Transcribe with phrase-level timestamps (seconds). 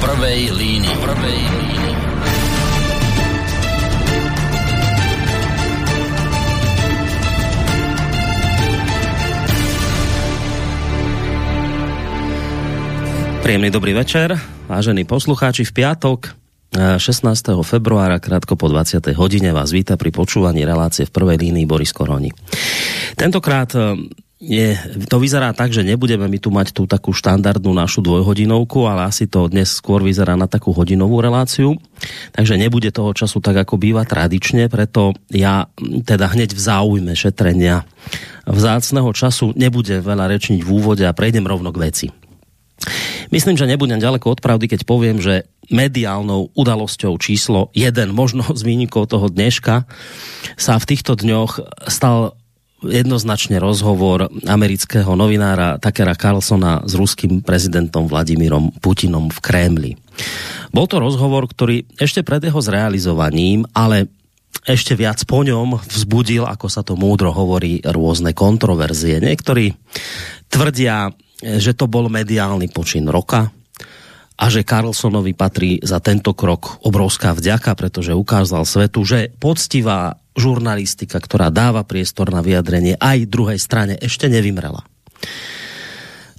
[0.00, 0.96] prvej línii.
[1.04, 1.92] Prvej línii.
[13.40, 14.38] Príjemný dobrý večer,
[14.70, 15.66] vážení poslucháči.
[15.66, 16.38] V piatok
[16.70, 17.02] 16.
[17.66, 19.02] februára, krátko po 20.
[19.18, 22.30] hodine vás víta pri počúvaní relácie v prvej línii Boris Koroni.
[23.18, 23.74] Tentokrát
[24.40, 24.72] je,
[25.04, 29.28] to vyzerá tak, že nebudeme my tu mať tú takú štandardnú našu dvojhodinovku, ale asi
[29.28, 31.76] to dnes skôr vyzerá na takú hodinovú reláciu.
[32.32, 37.84] Takže nebude toho času tak, ako býva tradične, preto ja teda hneď v záujme šetrenia
[38.48, 42.06] vzácného času nebudem veľa rečniť v úvode a prejdem rovno k veci.
[43.28, 48.64] Myslím, že nebudem ďaleko od pravdy, keď poviem, že mediálnou udalosťou číslo 1, možno z
[48.64, 49.84] výnikov toho dneška,
[50.56, 52.39] sa v týchto dňoch stal
[52.84, 59.92] jednoznačne rozhovor amerického novinára Takera Carlsona s ruským prezidentom Vladimírom Putinom v Krémli.
[60.72, 64.08] Bol to rozhovor, ktorý ešte pred jeho zrealizovaním, ale
[64.68, 69.20] ešte viac po ňom vzbudil, ako sa to múdro hovorí, rôzne kontroverzie.
[69.22, 69.72] Niektorí
[70.52, 71.08] tvrdia,
[71.40, 73.48] že to bol mediálny počin roka,
[74.40, 81.18] a že Carlsonovi patrí za tento krok obrovská vďaka, pretože ukázal svetu, že poctivá žurnalistika,
[81.18, 84.82] ktorá dáva priestor na vyjadrenie aj druhej strane, ešte nevymrela.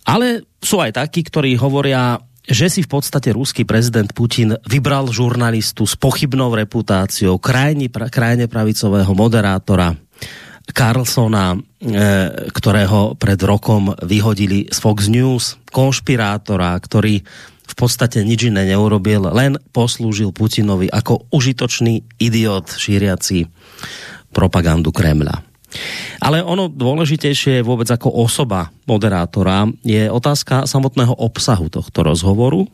[0.07, 5.85] Ale sú aj takí, ktorí hovoria, že si v podstate ruský prezident Putin vybral žurnalistu
[5.85, 9.93] s pochybnou reputáciou, krajne, krajne pravicového moderátora
[10.71, 11.59] Carlsona, e,
[12.49, 17.21] ktorého pred rokom vyhodili z Fox News, konšpirátora, ktorý
[17.71, 23.47] v podstate nič iné neurobil, len poslúžil Putinovi ako užitočný idiot šíriaci
[24.31, 25.51] propagandu Kremľa.
[26.19, 32.67] Ale ono dôležitejšie je vôbec ako osoba moderátora je otázka samotného obsahu tohto rozhovoru.
[32.67, 32.69] E,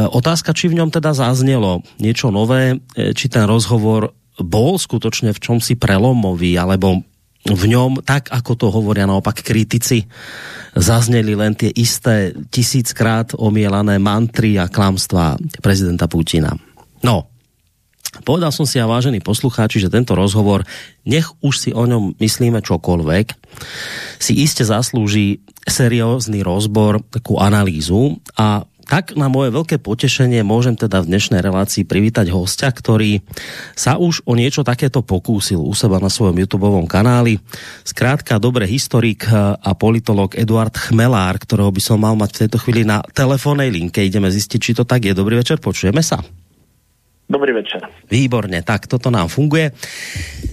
[0.00, 5.42] otázka, či v ňom teda zaznelo niečo nové, e, či ten rozhovor bol skutočne v
[5.42, 7.04] čomsi prelomový, alebo
[7.44, 10.04] v ňom, tak ako to hovoria naopak kritici,
[10.76, 16.52] zazneli len tie isté tisíckrát omielané mantry a klamstvá prezidenta Putina.
[17.00, 17.32] No,
[18.26, 20.66] povedal som si a vážení poslucháči, že tento rozhovor,
[21.06, 23.26] nech už si o ňom myslíme čokoľvek,
[24.18, 31.06] si iste zaslúži seriózny rozbor, takú analýzu a tak na moje veľké potešenie môžem teda
[31.06, 33.22] v dnešnej relácii privítať hostia, ktorý
[33.78, 37.38] sa už o niečo takéto pokúsil u seba na svojom YouTube kanáli.
[37.86, 42.82] Skrátka, dobre historik a politolog Eduard Chmelár, ktorého by som mal mať v tejto chvíli
[42.82, 44.02] na telefónnej linke.
[44.02, 45.14] Ideme zistiť, či to tak je.
[45.14, 46.18] Dobrý večer, počujeme sa.
[47.30, 47.86] Dobrý večer.
[48.10, 49.70] Výborne, tak toto nám funguje.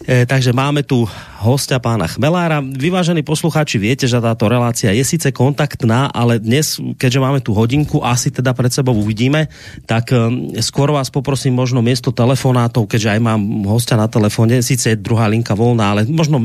[0.05, 1.09] E, takže máme tu
[1.41, 2.61] hostia pána Chmelára.
[2.61, 8.05] Vyvážení poslucháči, viete, že táto relácia je síce kontaktná, ale dnes, keďže máme tu hodinku,
[8.05, 9.49] asi teda pred sebou uvidíme,
[9.89, 10.29] tak e,
[10.61, 15.25] skôr vás poprosím možno miesto telefonátov, keďže aj mám hostia na telefóne, síce je druhá
[15.25, 16.37] linka voľná, ale možno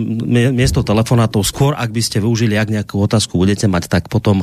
[0.48, 4.40] miesto telefonátov skôr, ak by ste využili, ak nejakú otázku budete mať, tak potom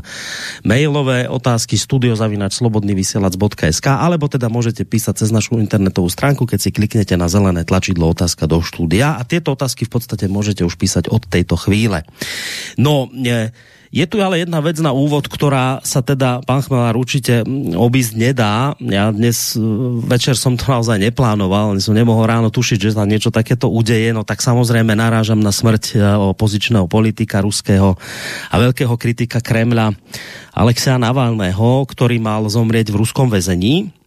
[0.61, 7.15] mailové otázky studiozavinač.slobodnyvysielac.sk alebo teda môžete písať cez našu internet internetovú stránku, keď si kliknete
[7.15, 11.23] na zelené tlačidlo otázka do štúdia a tieto otázky v podstate môžete už písať od
[11.23, 12.03] tejto chvíle.
[12.75, 13.55] No, e,
[13.89, 17.41] je tu ale jedna vec na úvod, ktorá sa teda, pán Chmelár, určite
[17.73, 18.75] obísť nedá.
[18.83, 19.63] Ja dnes e,
[20.03, 24.27] večer som to naozaj neplánoval, som nemohol ráno tušiť, že sa niečo takéto udeje, no
[24.27, 26.03] tak samozrejme narážam na smrť e,
[26.35, 27.95] opozičného politika ruského
[28.51, 29.95] a veľkého kritika Kremľa
[30.53, 33.98] Alexea Navalného, ktorý mal zomrieť v ruskom väzení.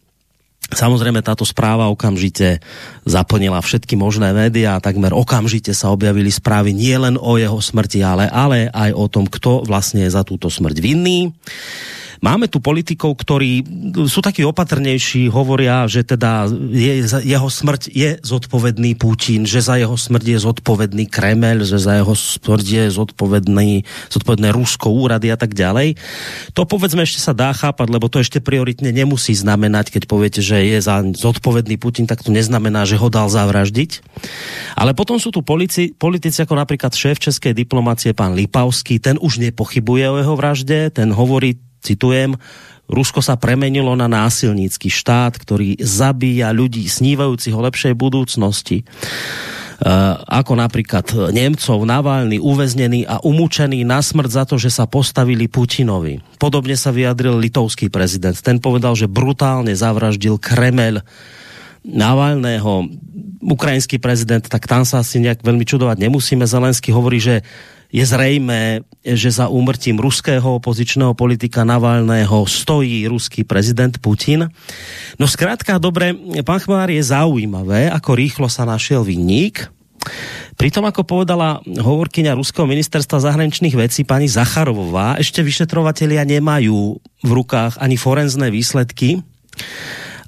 [0.73, 2.59] Samozrejme táto správa okamžite
[3.07, 8.67] zaplnila všetky možné médiá, takmer okamžite sa objavili správy nielen o jeho smrti, ale, ale
[8.73, 11.31] aj o tom, kto vlastne je za túto smrť vinný.
[12.23, 13.67] Máme tu politikov, ktorí
[14.07, 19.99] sú takí opatrnejší, hovoria, že teda je, jeho smrť je zodpovedný Putin, že za jeho
[19.99, 25.51] smrť je zodpovedný Kremel, že za jeho smrť je zodpovedný, zodpovedné Rusko, úrady a tak
[25.51, 25.99] ďalej.
[26.55, 30.63] To povedzme ešte sa dá chápať, lebo to ešte prioritne nemusí znamenať, keď poviete, že
[30.63, 33.99] je za zodpovedný Putin, tak to neznamená, že ho dal zavraždiť.
[34.79, 39.43] Ale potom sú tu politici, politici ako napríklad šéf českej diplomácie pán Lipavský, ten už
[39.43, 42.39] nepochybuje o jeho vražde, ten hovorí citujem,
[42.87, 48.83] Rusko sa premenilo na násilnícky štát, ktorý zabíja ľudí snívajúcich o lepšej budúcnosti.
[49.83, 55.51] Uh, ako napríklad Nemcov, Navalny, uväznený a umúčený na smrť za to, že sa postavili
[55.51, 56.23] Putinovi.
[56.39, 58.37] Podobne sa vyjadril litovský prezident.
[58.37, 61.03] Ten povedal, že brutálne zavraždil Kremel
[61.83, 62.87] Navalného.
[63.43, 66.47] Ukrajinský prezident, tak tam sa asi nejak veľmi čudovať nemusíme.
[66.47, 67.43] Zelensky hovorí, že
[67.93, 74.49] je zrejme, že za úmrtím ruského opozičného politika Navalného stojí ruský prezident Putin.
[75.21, 79.69] No zkrátka, dobre, pán Chmár, je zaujímavé, ako rýchlo sa našiel vinník.
[80.57, 87.79] Pritom, ako povedala hovorkyňa Ruského ministerstva zahraničných vecí pani Zacharovová, ešte vyšetrovatelia nemajú v rukách
[87.79, 89.21] ani forenzné výsledky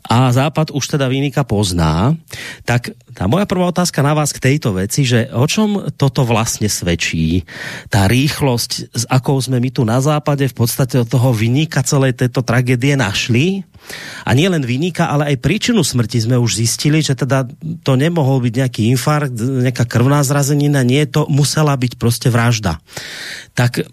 [0.06, 2.14] a Západ už teda výnika pozná,
[2.62, 6.70] tak tá moja prvá otázka na vás k tejto veci, že o čom toto vlastne
[6.70, 7.42] svedčí?
[7.90, 12.22] Tá rýchlosť, s akou sme my tu na Západe v podstate od toho vynika celej
[12.22, 13.66] tejto tragédie našli?
[14.26, 17.46] A nie len vynika, ale aj príčinu smrti sme už zistili, že teda
[17.86, 22.82] to nemohol byť nejaký infarkt, nejaká krvná zrazenina, nie, to musela byť proste vražda.
[23.54, 23.86] Tak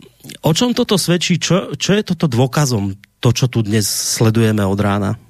[0.44, 1.36] o čom toto svedčí?
[1.36, 5.20] Čo, čo je toto dôkazom, to, čo tu dnes sledujeme od rána?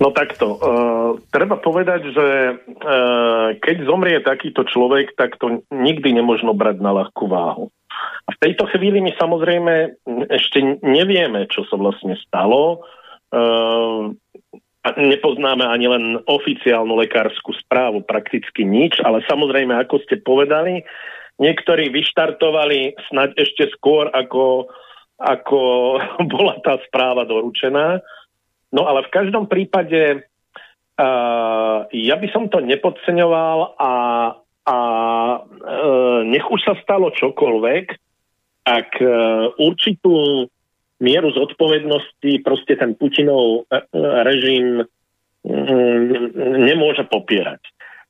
[0.00, 0.56] No takto.
[0.56, 2.26] Uh, treba povedať, že
[2.56, 7.68] uh, keď zomrie takýto človek, tak to nikdy nemožno brať na ľahkú váhu.
[8.24, 10.00] A v tejto chvíli my samozrejme
[10.32, 12.80] ešte nevieme, čo sa vlastne stalo.
[13.28, 14.16] Uh,
[14.88, 20.80] nepoznáme ani len oficiálnu lekárskú správu, prakticky nič, ale samozrejme, ako ste povedali,
[21.36, 24.72] niektorí vyštartovali snad ešte skôr, ako,
[25.20, 25.60] ako
[26.32, 28.00] bola tá správa doručená.
[28.70, 33.92] No ale v každom prípade uh, ja by som to nepodceňoval a,
[34.66, 34.78] a
[35.42, 37.84] uh, nech už sa stalo čokoľvek,
[38.66, 39.10] ak uh,
[39.58, 40.46] určitú
[41.02, 43.82] mieru zodpovednosti proste ten Putinov uh,
[44.22, 46.02] režim um,
[46.62, 47.64] nemôže popierať.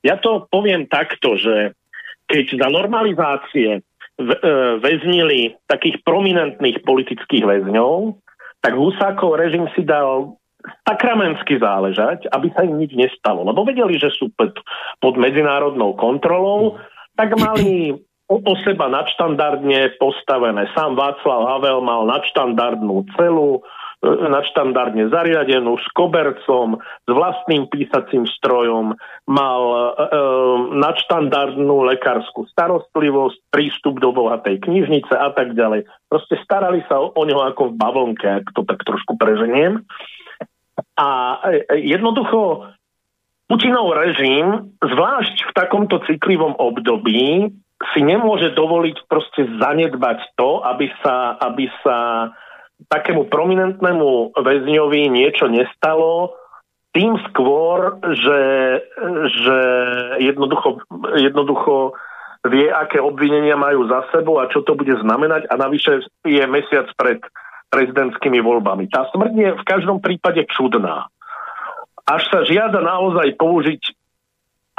[0.05, 1.73] Ja to poviem takto, že
[2.29, 3.85] keď za normalizácie
[4.81, 8.17] väznili takých prominentných politických väzňov,
[8.61, 10.37] tak Husákov režim si dal
[10.87, 13.45] sakramensky záležať, aby sa im nič nestalo.
[13.45, 14.55] Lebo vedeli, že sú pod,
[15.01, 16.81] pod medzinárodnou kontrolou,
[17.15, 17.95] tak mali
[18.31, 20.71] o seba nadštandardne postavené.
[20.71, 28.95] Sám Václav Havel mal nadštandardnú celu, e, nadštandardne zariadenú s kobercom, s vlastným písacím strojom,
[29.27, 30.15] mal e, e,
[30.79, 35.83] nadštandardnú lekárskú starostlivosť, prístup do bohatej knižnice a tak ďalej.
[36.07, 39.83] Proste starali sa o, o neho ako v bavlnke, ak to tak trošku preženiem.
[40.97, 42.71] A e, jednoducho
[43.51, 47.51] Putinov režim, zvlášť v takomto citlivom období,
[47.91, 52.29] si nemôže dovoliť proste zanedbať to, aby sa, aby sa
[52.87, 56.37] takému prominentnému väzňovi niečo nestalo,
[56.95, 58.41] tým skôr, že,
[59.43, 59.59] že
[60.23, 60.83] jednoducho,
[61.19, 61.95] jednoducho
[62.47, 65.47] vie, aké obvinenia majú za sebou a čo to bude znamenať.
[65.47, 67.19] A navyše je mesiac pred
[67.71, 68.91] prezidentskými voľbami.
[68.91, 71.07] Tá smrť je v každom prípade čudná.
[72.03, 73.81] Až sa žiada naozaj použiť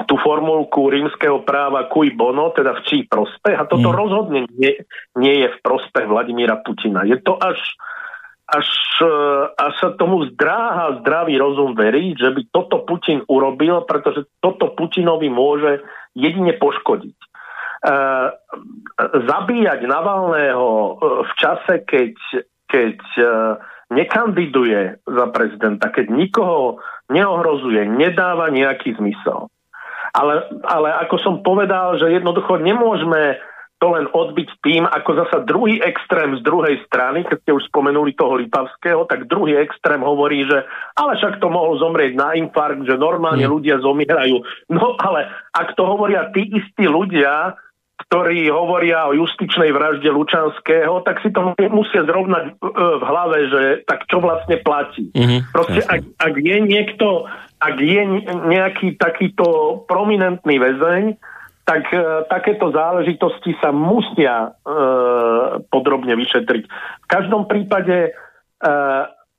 [0.04, 3.96] tú formulku rímskeho práva cui bono, teda v čí prospech, a toto mm.
[3.96, 4.74] rozhodne nie,
[5.14, 7.06] nie je v prospech Vladimíra Putina.
[7.06, 7.58] Je to až,
[8.48, 8.68] až,
[9.04, 14.72] eh, až sa tomu zdráha zdravý rozum veriť, že by toto Putin urobil, pretože toto
[14.74, 17.16] Putinovi môže jedine poškodiť.
[17.82, 18.30] Uh,
[19.26, 20.94] zabíjať Navalného eh,
[21.26, 22.14] v čase, keď
[22.72, 23.22] keď e,
[23.92, 26.80] nekandiduje za prezidenta, keď nikoho
[27.12, 29.52] neohrozuje, nedáva nejaký zmysel.
[30.16, 33.40] Ale, ale ako som povedal, že jednoducho nemôžeme
[33.82, 38.14] to len odbiť tým, ako zasa druhý extrém z druhej strany, keď ste už spomenuli
[38.14, 40.62] toho Lipavského, tak druhý extrém hovorí, že
[40.94, 44.38] ale však to mohol zomrieť na infarkt, že normálne ľudia zomierajú.
[44.70, 47.58] No ale ak to hovoria tí istí ľudia,
[48.12, 52.52] ktorí hovoria o justičnej vražde Lučanského, tak si to musia zrovnať e,
[53.00, 55.08] v hlave, že tak čo vlastne platí.
[55.16, 57.24] Mm-hmm, Proste ak, ak je niekto,
[57.56, 58.02] ak je
[58.52, 61.16] nejaký takýto prominentný väzeň,
[61.64, 64.76] tak e, takéto záležitosti sa musia e,
[65.72, 66.64] podrobne vyšetriť.
[66.68, 68.70] V každom prípade e,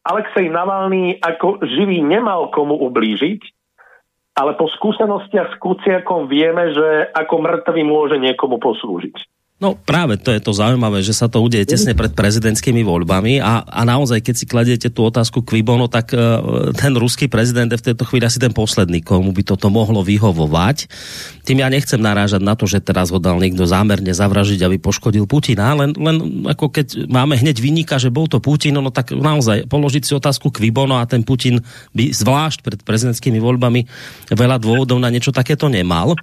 [0.02, 3.63] Alexej Navalný ako živý nemal komu ublížiť,
[4.34, 9.33] ale po skúsenostiach s Kuciakom vieme, že ako mŕtvy môže niekomu poslúžiť.
[9.62, 13.64] No práve to je to zaujímavé, že sa to udeje tesne pred prezidentskými voľbami a,
[13.64, 17.88] a naozaj, keď si kladiete tú otázku Kvibono, tak uh, ten ruský prezident je v
[17.94, 20.90] tejto chvíli asi ten posledný, komu by toto mohlo vyhovovať.
[21.48, 25.30] Tým ja nechcem narážať na to, že teraz ho dal niekto zámerne zavražiť, aby poškodil
[25.32, 29.70] Putina, len, len ako keď máme hneď vynika, že bol to Putin, no tak naozaj
[29.72, 31.64] položiť si otázku Kvibono a ten Putin
[31.96, 33.86] by zvlášť pred prezidentskými voľbami
[34.34, 36.20] veľa dôvodov na niečo takéto nemal.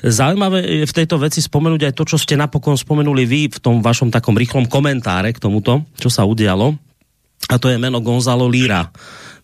[0.00, 3.80] Zaujímavé je v tejto veci spomenúť aj to, čo ste napokon spomenuli vy v tom
[3.80, 6.74] vašom takom rýchlom komentáre k tomuto, čo sa udialo.
[7.48, 8.90] A to je meno Gonzalo Lira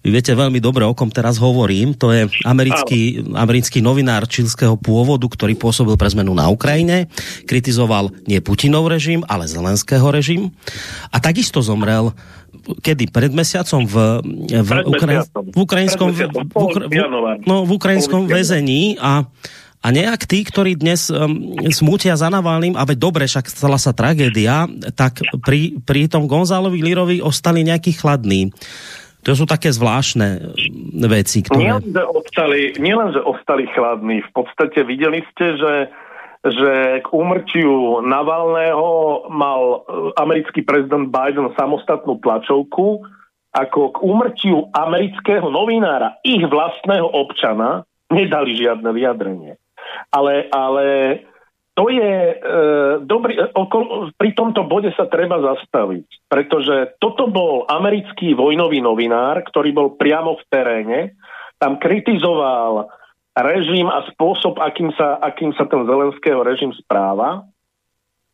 [0.04, 1.96] Vy viete veľmi dobre, o kom teraz hovorím.
[1.96, 7.08] To je americký, americký novinár čilského pôvodu, ktorý pôsobil pre zmenu na Ukrajine.
[7.48, 10.52] Kritizoval nie Putinov režim, ale Zelenského režim.
[11.08, 12.12] A takisto zomrel
[12.84, 13.08] kedy?
[13.08, 13.96] Pred mesiacom v,
[14.60, 15.44] v, mesiacom.
[15.48, 17.40] v ukrajinskom, v, v, v, január.
[17.48, 19.24] no, v ukrajinskom väzení a
[19.84, 24.64] a nejak tí, ktorí dnes um, smútia za Navalným, a dobre, však stala sa tragédia,
[24.96, 28.48] tak pri, pri tom Gonzálovi Lirovi ostali nejakí chladní.
[29.28, 30.56] To sú také zvláštne
[31.04, 31.60] veci, ktoré...
[31.68, 35.74] Nielen, že ostali, nielen, že ostali chladní, v podstate videli ste, že,
[36.48, 36.72] že
[37.04, 38.88] k úmrtiu Navalného
[39.32, 39.76] mal e,
[40.16, 43.04] americký prezident Biden samostatnú tlačovku,
[43.52, 49.60] ako k úmrtiu amerického novinára, ich vlastného občana, nedali žiadne vyjadrenie.
[50.12, 50.86] Ale, ale
[51.74, 52.36] to je e,
[53.02, 59.74] dobrý, okol, pri tomto bode sa treba zastaviť, pretože toto bol americký vojnový novinár, ktorý
[59.74, 61.00] bol priamo v teréne,
[61.58, 62.86] tam kritizoval
[63.34, 67.42] režim a spôsob, akým sa, akým sa ten Zelenského režim správa.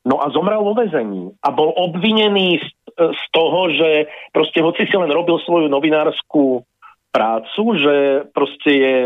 [0.04, 4.96] No a zomrel vo vezení a bol obvinený z, z toho, že proste hoci si
[4.96, 6.64] len robil svoju novinárskú
[7.12, 7.96] prácu, že
[8.32, 8.96] proste je,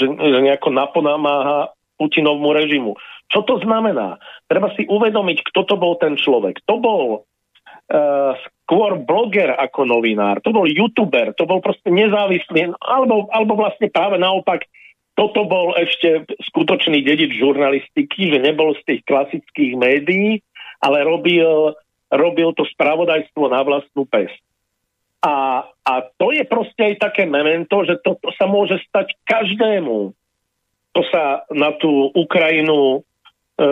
[0.00, 2.96] že, že nejako naponámáha Putinovmu režimu.
[3.28, 4.16] Čo to znamená?
[4.48, 6.64] Treba si uvedomiť, kto to bol ten človek.
[6.64, 8.32] To bol uh,
[8.64, 14.16] skôr bloger ako novinár, to bol youtuber, to bol proste nezávislý, alebo, alebo vlastne práve
[14.16, 14.64] naopak,
[15.18, 20.40] toto bol ešte skutočný dedič žurnalistiky, že nebol z tých klasických médií,
[20.80, 21.76] ale robil,
[22.08, 24.32] robil to spravodajstvo na vlastnú pes.
[25.20, 30.16] A, a to je proste aj také memento, že to, to sa môže stať každému
[30.90, 33.68] to sa na tú Ukrajinu e,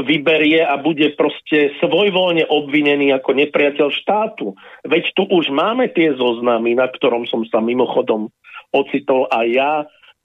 [0.00, 4.56] vyberie a bude proste svojvoľne obvinený ako nepriateľ štátu.
[4.88, 8.32] Veď tu už máme tie zoznamy, na ktorom som sa mimochodom
[8.72, 9.74] ocitol aj ja,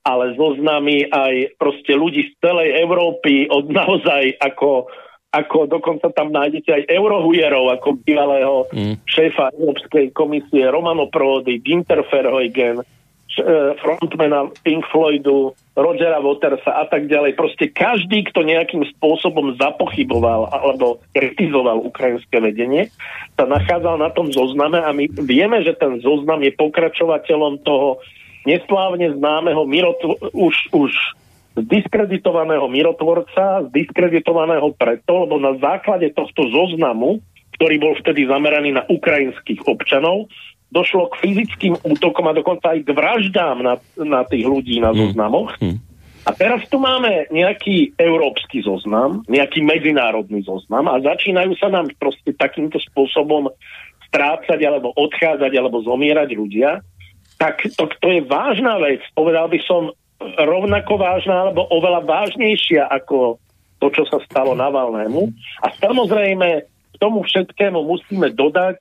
[0.06, 4.86] ale zoznamy aj proste ľudí z celej Európy od naozaj ako,
[5.34, 9.04] ako dokonca tam nájdete aj eurohujerov, ako bývalého mm.
[9.10, 12.86] šéfa Európskej komisie Romano Prodi, Ginter Verheugen,
[13.82, 17.36] frontmana Pink Floydu, Rogera Watersa a tak ďalej.
[17.36, 22.88] Proste každý, kto nejakým spôsobom zapochyboval alebo kritizoval ukrajinské vedenie,
[23.36, 28.00] sa nachádzal na tom zozname a my vieme, že ten zoznam je pokračovateľom toho
[28.48, 30.92] neslávne známeho mirotv- už, už
[31.60, 37.24] diskreditovaného mirotvorca, diskreditovaného preto, lebo na základe tohto zoznamu,
[37.56, 40.28] ktorý bol vtedy zameraný na ukrajinských občanov,
[40.74, 44.98] došlo k fyzickým útokom a dokonca aj k vraždám na, na tých ľudí na mm.
[44.98, 45.56] zoznamoch.
[45.62, 45.78] Mm.
[46.26, 52.34] A teraz tu máme nejaký európsky zoznam, nejaký medzinárodný zoznam a začínajú sa nám proste
[52.34, 53.54] takýmto spôsobom
[54.10, 56.82] strácať alebo odchádzať alebo zomierať ľudia,
[57.38, 59.06] tak to, to je vážna vec.
[59.14, 59.94] Povedal by som
[60.40, 63.38] rovnako vážna alebo oveľa vážnejšia ako
[63.78, 65.30] to, čo sa stalo Navalnému.
[65.62, 68.80] A samozrejme k tomu všetkému musíme dodať,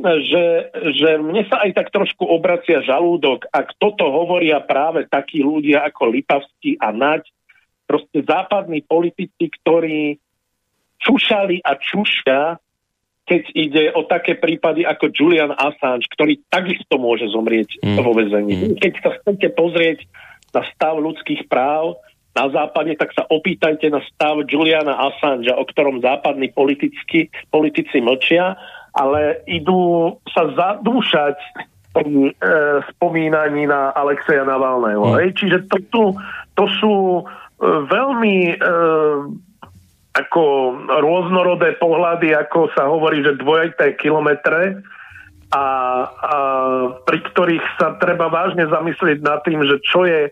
[0.00, 0.44] že,
[0.96, 6.14] že mne sa aj tak trošku obracia žalúdok, ak toto hovoria práve takí ľudia ako
[6.14, 7.28] Lipavský a Naď,
[7.84, 10.16] proste západní politici, ktorí
[11.02, 12.60] čušali a čušia,
[13.26, 17.98] keď ide o také prípady ako Julian Assange, ktorý takisto môže zomrieť mm.
[18.02, 18.54] vo vezení.
[18.54, 18.78] Mm.
[18.78, 20.06] Keď sa chcete pozrieť
[20.50, 21.98] na stav ľudských práv
[22.30, 28.54] na západe, tak sa opýtajte na stav Juliana Assange, o ktorom západní politici, politici mlčia
[28.94, 31.38] ale idú sa zadúšať
[31.90, 32.32] pri e,
[32.94, 35.18] spomínaní na Alexeja Navalného.
[35.18, 35.34] Mm.
[35.34, 36.02] Čiže to, tu,
[36.54, 37.22] to sú e,
[37.66, 38.56] veľmi e,
[40.10, 40.42] ako
[41.02, 44.82] rôznorodé pohľady, ako sa hovorí, že dvojité kilometre
[45.50, 45.66] a, a
[47.02, 50.30] pri ktorých sa treba vážne zamyslieť nad tým, že čo je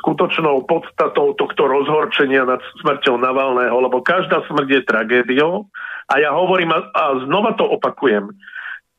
[0.00, 5.68] skutočnou podstatou tohto rozhorčenia nad smrťou Navalného, lebo každá smrť je tragédiou
[6.08, 8.32] a ja hovorím, a znova to opakujem,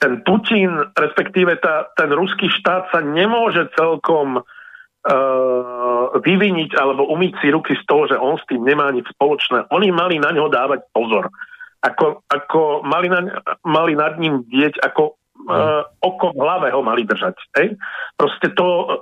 [0.04, 7.48] ten Putin, respektíve tá, ten ruský štát sa nemôže celkom uh, vyviniť alebo umyť si
[7.56, 9.72] ruky z toho, že on s tým nemá nič spoločné.
[9.72, 11.32] Oni mali na ňo dávať pozor.
[11.80, 13.32] Ako, ako mali, na,
[13.64, 15.16] mali nad ním dieť, ako
[15.48, 17.36] uh, oko v hlave ho mali držať.
[17.60, 17.80] Hej?
[18.20, 19.00] Proste to,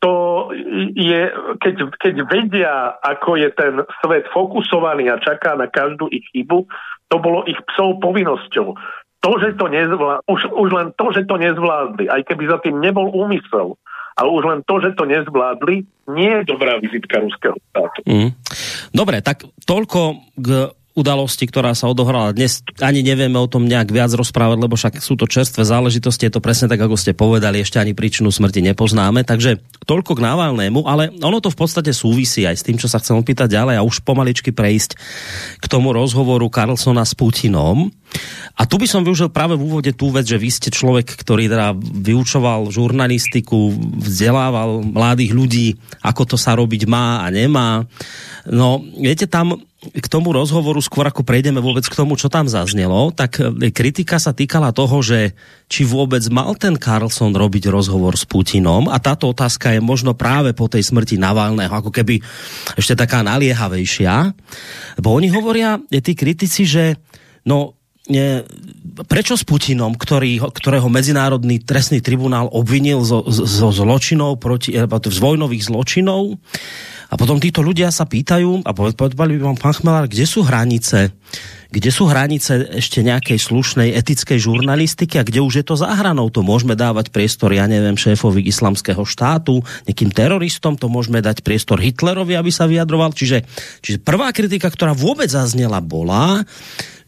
[0.00, 0.48] to
[0.96, 1.28] je,
[1.60, 6.64] keď, keď vedia, ako je ten svet fokusovaný a čaká na každú ich chybu,
[7.12, 8.68] to bolo ich psov povinnosťou.
[9.20, 12.80] To, že to nezvládli, už, už len to, že to nezvládli, aj keby za tým
[12.80, 13.76] nebol úmysel,
[14.16, 15.84] ale už len to, že to nezvládli,
[16.16, 18.00] nie je dobrá vizitka ruského štátu.
[18.08, 18.32] Mm.
[18.96, 20.00] Dobre, tak toľko
[20.40, 20.48] k
[21.00, 22.60] udalosti, ktorá sa odohrala dnes.
[22.78, 26.44] Ani nevieme o tom nejak viac rozprávať, lebo však sú to čerstvé záležitosti, je to
[26.44, 29.24] presne tak, ako ste povedali, ešte ani príčinu smrti nepoznáme.
[29.24, 33.00] Takže toľko k Navalnému, ale ono to v podstate súvisí aj s tým, čo sa
[33.00, 35.00] chcem opýtať ďalej a už pomaličky prejsť
[35.58, 37.88] k tomu rozhovoru Carlsona s Putinom.
[38.58, 41.48] A tu by som využil práve v úvode tú vec, že vy ste človek, ktorý
[41.48, 45.68] teda vyučoval žurnalistiku, vzdelával mladých ľudí,
[46.02, 47.86] ako to sa robiť má a nemá.
[48.50, 53.16] No, viete, tam k tomu rozhovoru, skôr ako prejdeme vôbec k tomu, čo tam zaznelo,
[53.16, 55.32] tak e, kritika sa týkala toho, že
[55.72, 60.52] či vôbec mal ten Carlson robiť rozhovor s Putinom a táto otázka je možno práve
[60.52, 62.20] po tej smrti Navalného, ako keby
[62.76, 64.36] ešte taká naliehavejšia.
[65.00, 67.00] Bo oni hovoria, tí kritici, že
[67.48, 67.80] no
[68.12, 68.44] ne,
[69.08, 75.72] prečo s Putinom, ktorý, ktorého Medzinárodný trestný tribunál obvinil zo, zo zločinov proti, z vojnových
[75.72, 76.36] zločinov,
[77.10, 81.10] a potom títo ľudia sa pýtajú, a povedali by vám, pán Chmelár, kde sú hranice?
[81.70, 86.30] Kde sú hranice ešte nejakej slušnej etickej žurnalistiky a kde už je to za hranou?
[86.30, 89.58] To môžeme dávať priestor, ja neviem, šéfovi islamského štátu,
[89.90, 93.10] nejakým teroristom, to môžeme dať priestor Hitlerovi, aby sa vyjadroval.
[93.10, 93.42] Čiže,
[93.82, 96.46] čiže prvá kritika, ktorá vôbec zaznela, bola,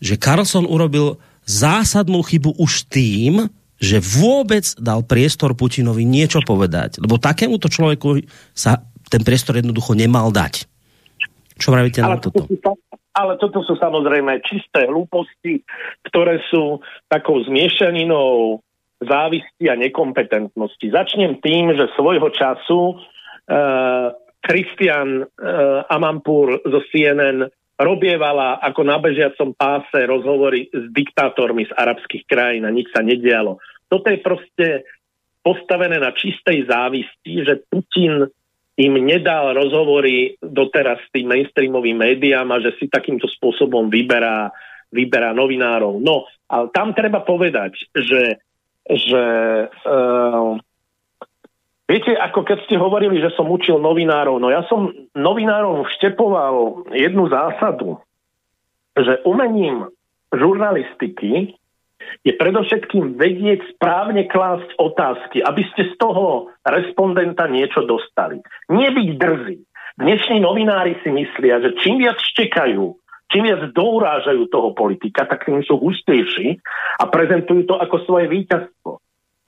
[0.03, 3.47] že Carlson urobil zásadnú chybu už tým,
[3.83, 7.03] že vôbec dal priestor Putinovi niečo povedať.
[7.03, 8.23] Lebo takémuto človeku
[8.55, 10.65] sa ten priestor jednoducho nemal dať.
[11.61, 12.49] Čo pravíte na toto?
[13.13, 15.61] Ale toto sú samozrejme čisté hlúposti,
[16.09, 16.81] ktoré sú
[17.13, 18.57] takou zmiešaninou
[19.05, 20.87] závisti a nekompetentnosti.
[20.89, 22.97] Začnem tým, že svojho času
[24.43, 31.73] Kristian uh, uh, Amampur zo CNN robievala ako na bežiacom páse rozhovory s diktátormi z
[31.75, 33.59] arabských krajín a nič sa nedialo.
[33.91, 34.67] Toto je proste
[35.43, 38.31] postavené na čistej závisti, že Putin
[38.77, 44.49] im nedal rozhovory doteraz s tým mainstreamovým médiám a že si takýmto spôsobom vyberá,
[44.89, 46.01] vyberá novinárov.
[46.01, 48.41] No, ale tam treba povedať, že,
[48.89, 49.23] že
[49.69, 50.57] uh,
[51.93, 57.29] Viete, ako keď ste hovorili, že som učil novinárov, no ja som novinárom vštepoval jednu
[57.29, 58.01] zásadu,
[58.97, 59.93] že umením
[60.33, 61.59] žurnalistiky
[62.23, 68.39] je predovšetkým vedieť správne klásť otázky, aby ste z toho respondenta niečo dostali.
[68.71, 69.59] Nebyť drzí.
[69.93, 72.85] Dnešní novinári si myslia, že čím viac štekajú,
[73.29, 76.61] čím viac dourážajú toho politika, tak tým sú hustejší
[77.01, 79.01] a prezentujú to ako svoje víťazstvo.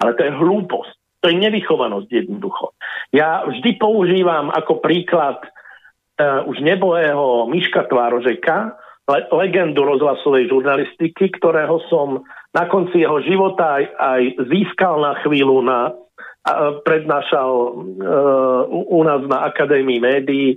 [0.05, 0.96] Ale to je hlúposť.
[1.24, 2.76] To je nevychovanosť jednoducho.
[3.09, 8.76] Ja vždy používam ako príklad uh, už nebohého Miška Tvárožeka,
[9.09, 15.58] le- legendu rozhlasovej žurnalistiky, ktorého som na konci jeho života aj, aj získal na chvíľu
[15.66, 20.56] na uh, prednášal uh, u nás na Akadémii médií.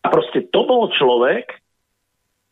[0.00, 1.60] A proste to bol človek,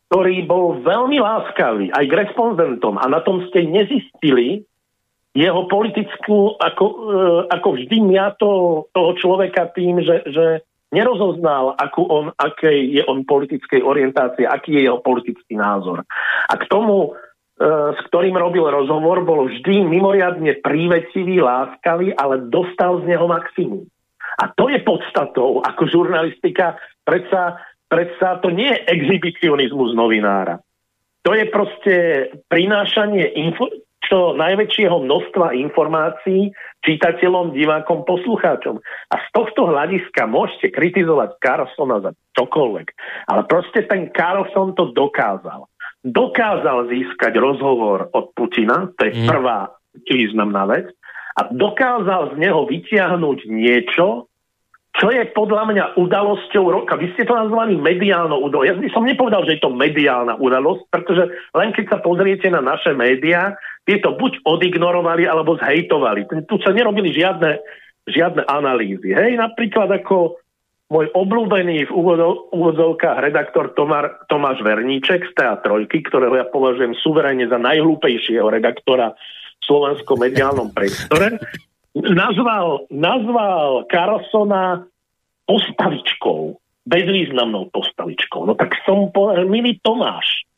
[0.09, 4.65] ktorý bol veľmi láskavý aj k respondentom a na tom ste nezistili,
[5.37, 6.95] jeho politickú, ako, e,
[7.53, 7.99] ako vždy
[8.41, 8.51] to,
[8.91, 10.47] toho človeka tým, že, že
[10.91, 16.03] nerozoznal, akú on, aké je on politickej orientácie, aký je jeho politický názor.
[16.49, 17.28] A k tomu, e,
[17.59, 23.83] s ktorým robil rozhovor, bol vždy mimoriadne prívecivý, láskavý, ale dostal z neho maximum.
[24.39, 27.59] A to je podstatou, ako žurnalistika, predsa,
[27.91, 30.63] predsa to nie je exhibicionizmus novinára.
[31.27, 31.95] To je proste
[32.47, 33.75] prinášanie info-
[34.09, 38.81] čo najväčšieho množstva informácií čítateľom, divákom, poslucháčom.
[39.13, 42.87] A z tohto hľadiska môžete kritizovať Carlsona za čokoľvek.
[43.29, 45.69] Ale proste ten Carlson to dokázal.
[46.07, 49.27] Dokázal získať rozhovor od Putina, to je mm.
[49.27, 49.75] prvá
[50.07, 50.95] významná vec,
[51.39, 54.27] a dokázal z neho vytiahnuť niečo,
[54.99, 56.99] čo je podľa mňa udalosťou roka.
[56.99, 58.67] Vy ste to nazvali mediálnou udalosťou.
[58.67, 62.59] Ja by som nepovedal, že je to mediálna udalosť, pretože len keď sa pozriete na
[62.59, 63.55] naše médiá,
[63.87, 66.27] tieto buď odignorovali, alebo zhejtovali.
[66.51, 67.63] Tu sa nerobili žiadne,
[68.11, 69.15] žiadne analýzy.
[69.15, 70.43] Hej, napríklad ako
[70.89, 71.93] môj obľúbený v
[72.53, 79.63] úvodzovkách redaktor Tomar, Tomáš Verníček z TA3, ktorého ja považujem suverejne za najhlúpejšieho redaktora v
[79.69, 81.37] slovenskom mediálnom priestore,
[81.93, 84.89] nazval, nazval Carlsona
[85.45, 86.57] postavičkou,
[86.89, 88.49] bezvýznamnou postavičkou.
[88.49, 90.49] No tak som povedal, milý Tomáš,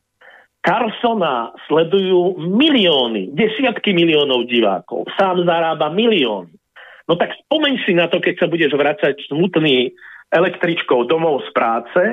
[0.63, 5.09] Carlsona sledujú milióny, desiatky miliónov divákov.
[5.17, 6.53] Sám zarába milióny.
[7.09, 9.91] No tak spomeň si na to, keď sa budeš vracať smutný
[10.31, 12.03] električkou domov z práce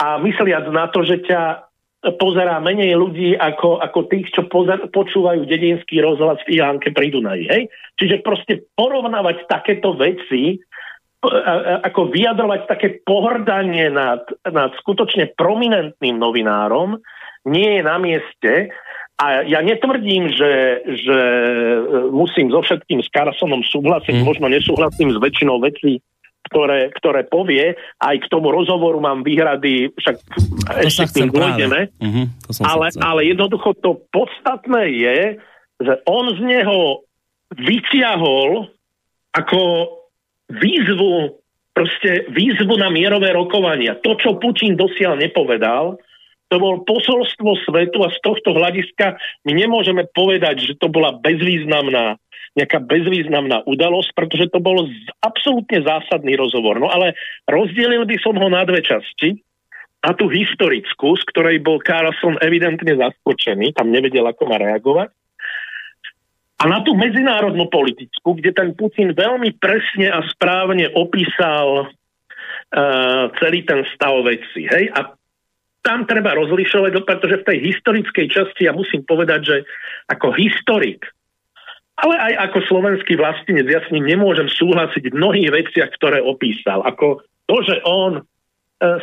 [0.00, 1.70] a mysliac na to, že ťa
[2.20, 7.44] pozerá menej ľudí ako, ako tých, čo pozer, počúvajú dedinský rozhlas v Ihánke pri Dunaji.
[7.48, 7.62] Hej?
[7.96, 10.60] Čiže proste porovnávať takéto veci,
[11.80, 17.00] ako vyjadrovať také pohrdanie nad, nad skutočne prominentným novinárom,
[17.48, 18.52] nie je na mieste.
[19.16, 21.18] A ja netvrdím, že, že
[22.12, 24.24] musím so všetkým s Carsonom súhlasiť, mm.
[24.26, 26.04] možno nesúhlasím s väčšinou vecí,
[26.50, 27.74] ktoré, ktoré povie.
[27.98, 31.90] Aj k tomu rozhovoru mám výhrady, však to ešte k tým dôjdeme.
[31.98, 32.26] Mm-hmm,
[32.62, 35.18] ale, ale jednoducho to podstatné je,
[35.80, 37.02] že on z neho
[37.54, 38.70] vyťahol
[39.34, 39.60] ako
[40.52, 41.42] výzvu,
[41.74, 43.98] proste výzvu na mierové rokovania.
[44.04, 45.98] To, čo Putin dosiaľ nepovedal,
[46.52, 52.20] to bol posolstvo svetu a z tohto hľadiska my nemôžeme povedať, že to bola bezvýznamná
[52.54, 54.86] nejaká bezvýznamná udalosť, pretože to bol
[55.22, 56.78] absolútne zásadný rozhovor.
[56.78, 57.18] No ale
[57.50, 59.42] rozdielil by som ho na dve časti.
[60.04, 65.08] Na tú historickú, z ktorej bol Carlson evidentne zaskočený, tam nevedel, ako má reagovať.
[66.60, 73.64] A na tú medzinárodnú politickú, kde ten Putin veľmi presne a správne opísal uh, celý
[73.64, 74.68] ten stav veci.
[74.68, 74.92] Hej?
[74.92, 75.12] A
[75.84, 79.56] tam treba rozlišovať, pretože v tej historickej časti ja musím povedať, že
[80.08, 81.04] ako historik,
[81.94, 86.82] ale aj ako slovenský vlastinec, ja s ním nemôžem súhlasiť v mnohých veciach, ktoré opísal.
[86.82, 88.22] Ako to, že on e,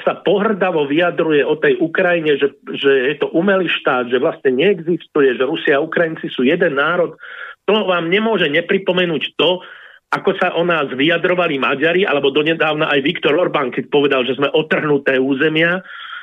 [0.04, 5.40] sa pohrdavo vyjadruje o tej Ukrajine, že, že je to umelý štát, že vlastne neexistuje,
[5.40, 7.16] že Rusia a Ukrajinci sú jeden národ,
[7.64, 9.64] to vám nemôže nepripomenúť to,
[10.12, 14.52] ako sa o nás vyjadrovali Maďari, alebo donedávna aj Viktor Orbán, keď povedal, že sme
[14.52, 15.80] otrhnuté územia,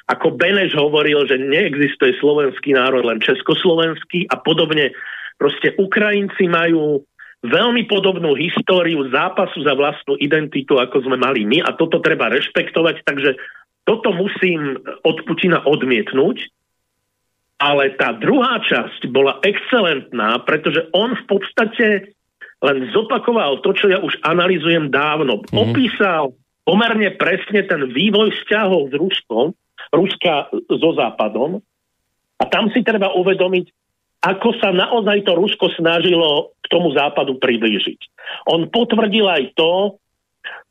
[0.09, 4.93] ako Beneš hovoril, že neexistuje slovenský národ, len československý a podobne.
[5.39, 7.07] Proste Ukrajinci majú
[7.47, 13.07] veľmi podobnú históriu zápasu za vlastnú identitu, ako sme mali my a toto treba rešpektovať,
[13.07, 13.39] takže
[13.87, 16.51] toto musím od Putina odmietnúť.
[17.59, 21.87] Ale tá druhá časť bola excelentná, pretože on v podstate
[22.63, 25.43] len zopakoval to, čo ja už analizujem dávno.
[25.51, 25.71] Mm.
[25.71, 29.47] Opísal pomerne presne ten vývoj vzťahov s Ruskom,
[29.91, 31.59] Ruska so Západom.
[32.39, 33.67] A tam si treba uvedomiť,
[34.19, 38.01] ako sa naozaj to Rusko snažilo k tomu Západu priblížiť.
[38.51, 39.97] On potvrdil aj to,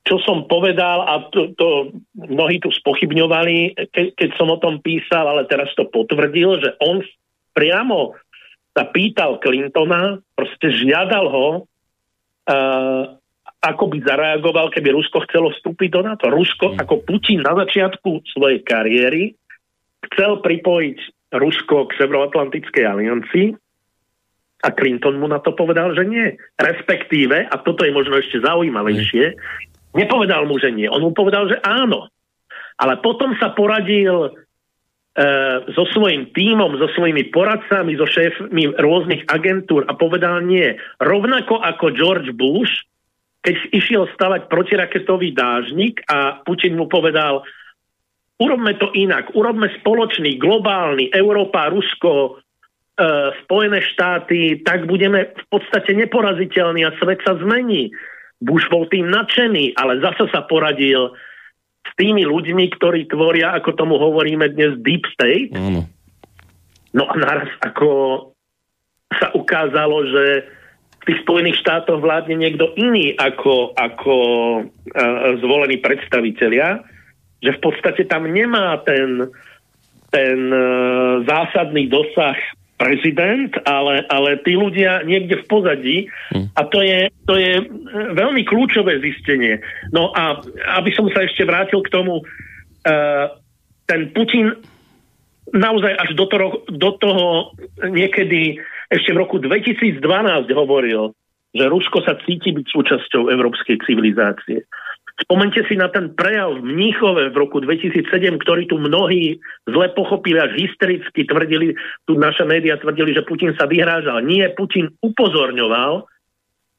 [0.04, 5.28] čo som povedal, a to, to mnohí tu spochybňovali, ke, keď som o tom písal,
[5.28, 7.04] ale teraz to potvrdil, že on
[7.52, 8.16] priamo
[8.72, 13.04] sa pýtal Clintona, proste žiadal ho, uh,
[13.58, 16.30] ako by zareagoval, keby Rusko chcelo vstúpiť do NATO.
[16.30, 16.86] Rusko, mm.
[16.86, 19.34] ako Putin na začiatku svojej kariéry,
[20.06, 23.48] chcel pripojiť Rusko k Severoatlantickej aliancii
[24.64, 26.34] a Clinton mu na to povedal, že nie.
[26.58, 29.38] Respektíve, a toto je možno ešte zaujímavejšie,
[29.94, 30.90] nepovedal mu, že nie.
[30.90, 32.10] On mu povedal, že áno.
[32.78, 34.30] Ale potom sa poradil e,
[35.74, 40.78] so svojím tímom, so svojimi poradcami, so šéfmi rôznych agentúr a povedal nie.
[41.02, 42.86] Rovnako ako George Bush,
[43.46, 47.46] keď išiel stavať protiraketový dážnik a Putin mu povedal,
[48.38, 52.32] urobme to inak, urobme spoločný, globálny, Európa, Rusko, e,
[53.46, 57.90] Spojené štáty, tak budeme v podstate neporaziteľní a svet sa zmení.
[58.38, 61.18] Bush bol tým nadšený, ale zase sa poradil
[61.82, 65.58] s tými ľuďmi, ktorí tvoria, ako tomu hovoríme dnes, Deep State.
[65.58, 65.90] Mm.
[66.94, 67.90] No a naraz ako
[69.18, 70.24] sa ukázalo, že
[71.08, 74.16] tých Spojených štátoch vládne niekto iný ako, ako
[74.60, 76.84] uh, zvolení predstavitelia,
[77.42, 79.30] že v podstate tam nemá ten,
[80.10, 82.38] ten uh, zásadný dosah
[82.78, 85.98] prezident, ale, ale tí ľudia niekde v pozadí
[86.30, 86.54] hm.
[86.54, 87.66] a to je, to je e,
[88.14, 89.58] veľmi kľúčové zistenie.
[89.90, 90.38] No a
[90.78, 93.26] aby som sa ešte vrátil k tomu, uh,
[93.90, 94.54] ten Putin
[95.56, 98.62] naozaj až do toho, do toho niekedy
[98.94, 100.00] ešte v roku 2012
[100.54, 101.16] hovoril,
[101.56, 104.68] že Rusko sa cíti byť súčasťou európskej civilizácie.
[105.18, 108.06] Spomente si na ten prejav v Mníchove v roku 2007,
[108.38, 111.74] ktorý tu mnohí zle pochopili, až hystericky tvrdili,
[112.06, 114.22] tu naše médiá tvrdili, že Putin sa vyhrážal.
[114.22, 116.06] Nie, Putin upozorňoval,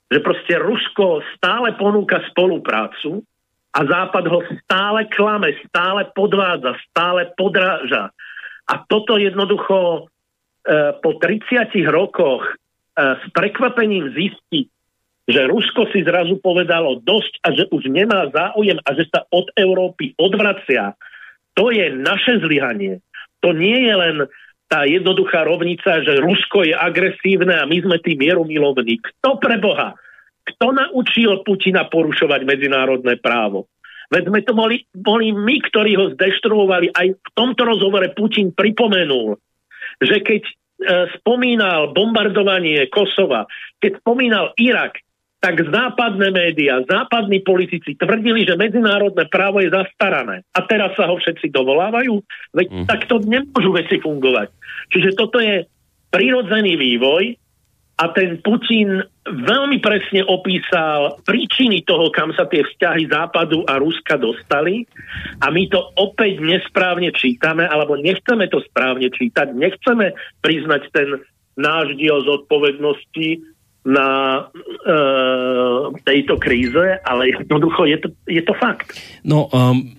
[0.08, 3.26] že proste Rusko stále ponúka spoluprácu
[3.74, 8.14] a Západ ho stále klame, stále podvádza, stále podráža.
[8.70, 10.06] A toto jednoducho
[10.68, 12.52] E, po 30 rokoch e,
[13.16, 14.68] s prekvapením zistiť,
[15.28, 19.52] že Rusko si zrazu povedalo dosť a že už nemá záujem a že sa od
[19.52, 20.96] Európy odvracia,
[21.52, 23.04] to je naše zlyhanie.
[23.44, 24.16] To nie je len
[24.68, 29.00] tá jednoduchá rovnica, že Rusko je agresívne a my sme tí mierumilovní.
[29.00, 29.96] Kto pre Boha?
[30.48, 33.68] Kto naučil Putina porušovať medzinárodné právo?
[34.08, 36.96] Veď sme to boli, boli my, ktorí ho zdeštruovali.
[36.96, 39.36] Aj v tomto rozhovore Putin pripomenul,
[40.00, 40.52] že keď e,
[41.20, 43.44] spomínal bombardovanie Kosova,
[43.76, 45.04] keď spomínal Irak,
[45.38, 50.42] tak západné médiá, západní politici tvrdili, že medzinárodné právo je zastarané.
[50.50, 52.18] A teraz sa ho všetci dovolávajú.
[52.50, 52.86] Veď mm.
[52.90, 54.50] tak to nemôžu veci fungovať.
[54.90, 55.62] Čiže toto je
[56.10, 57.38] prirodzený vývoj
[57.98, 64.18] a ten Putin veľmi presne opísal príčiny toho, kam sa tie vzťahy Západu a Ruska
[64.18, 64.86] dostali
[65.42, 71.08] a my to opäť nesprávne čítame, alebo nechceme to správne čítať, nechceme priznať ten
[71.58, 73.57] náš diel zodpovednosti
[73.88, 74.08] na
[74.84, 74.96] e,
[76.04, 78.92] tejto kríze, ale jednoducho je to, je to fakt.
[79.24, 79.97] No, um,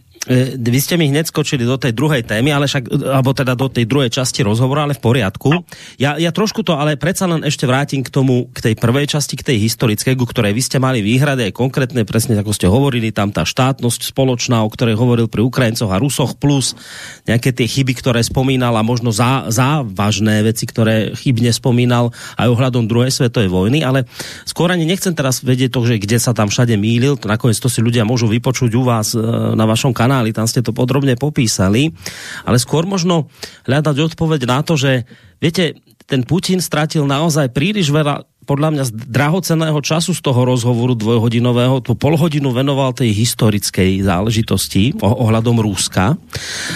[0.62, 3.90] vy ste mi hneď skočili do tej druhej témy, ale však, alebo teda do tej
[3.90, 5.66] druhej časti rozhovoru, ale v poriadku.
[5.98, 9.34] Ja, ja trošku to ale predsa len ešte vrátim k tomu, k tej prvej časti,
[9.34, 13.10] k tej historickej, ku ktorej vy ste mali výhrady aj konkrétne, presne ako ste hovorili,
[13.10, 16.78] tam tá štátnosť spoločná, o ktorej hovoril pri Ukrajincoch a Rusoch, plus
[17.26, 22.86] nejaké tie chyby, ktoré spomínal a možno zá, závažné veci, ktoré chybne spomínal aj ohľadom
[22.86, 24.06] druhej svetovej vojny, ale
[24.46, 27.66] skôr ani nechcem teraz vedieť to, že kde sa tam všade mýlil, to nakoniec to
[27.66, 29.20] si ľudia môžu vypočuť u vás e,
[29.58, 31.96] na vašom kanále kanály, tam ste to podrobne popísali,
[32.44, 33.32] ale skôr možno
[33.64, 35.08] hľadať odpoveď na to, že
[35.40, 38.84] viete, ten Putin stratil naozaj príliš veľa podľa mňa
[39.14, 46.18] drahoceného času z toho rozhovoru dvojhodinového, tú polhodinu venoval tej historickej záležitosti ohľadom Rúska.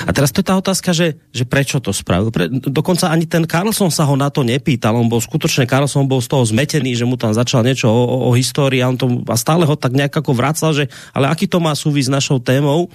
[0.06, 2.30] A teraz to je tá otázka, že, že prečo to spravil.
[2.30, 6.22] Pre, dokonca ani ten Carlson sa ho na to nepýtal, on bol skutočne, Carlson bol
[6.22, 9.26] z toho zmetený, že mu tam začal niečo o, o, o histórii a, on to,
[9.26, 12.38] a stále ho tak nejak ako vracal, že ale aký to má súvis s našou
[12.38, 12.94] témou.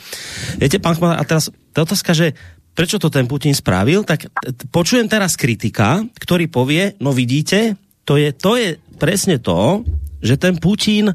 [0.55, 2.39] Viete, pán Chmar, a teraz tá otázka, že
[2.79, 4.31] prečo to ten Putin spravil, tak
[4.71, 7.75] počujem teraz kritika, ktorý povie, no vidíte,
[8.09, 9.85] to je, to je presne to,
[10.25, 11.13] že ten Putin,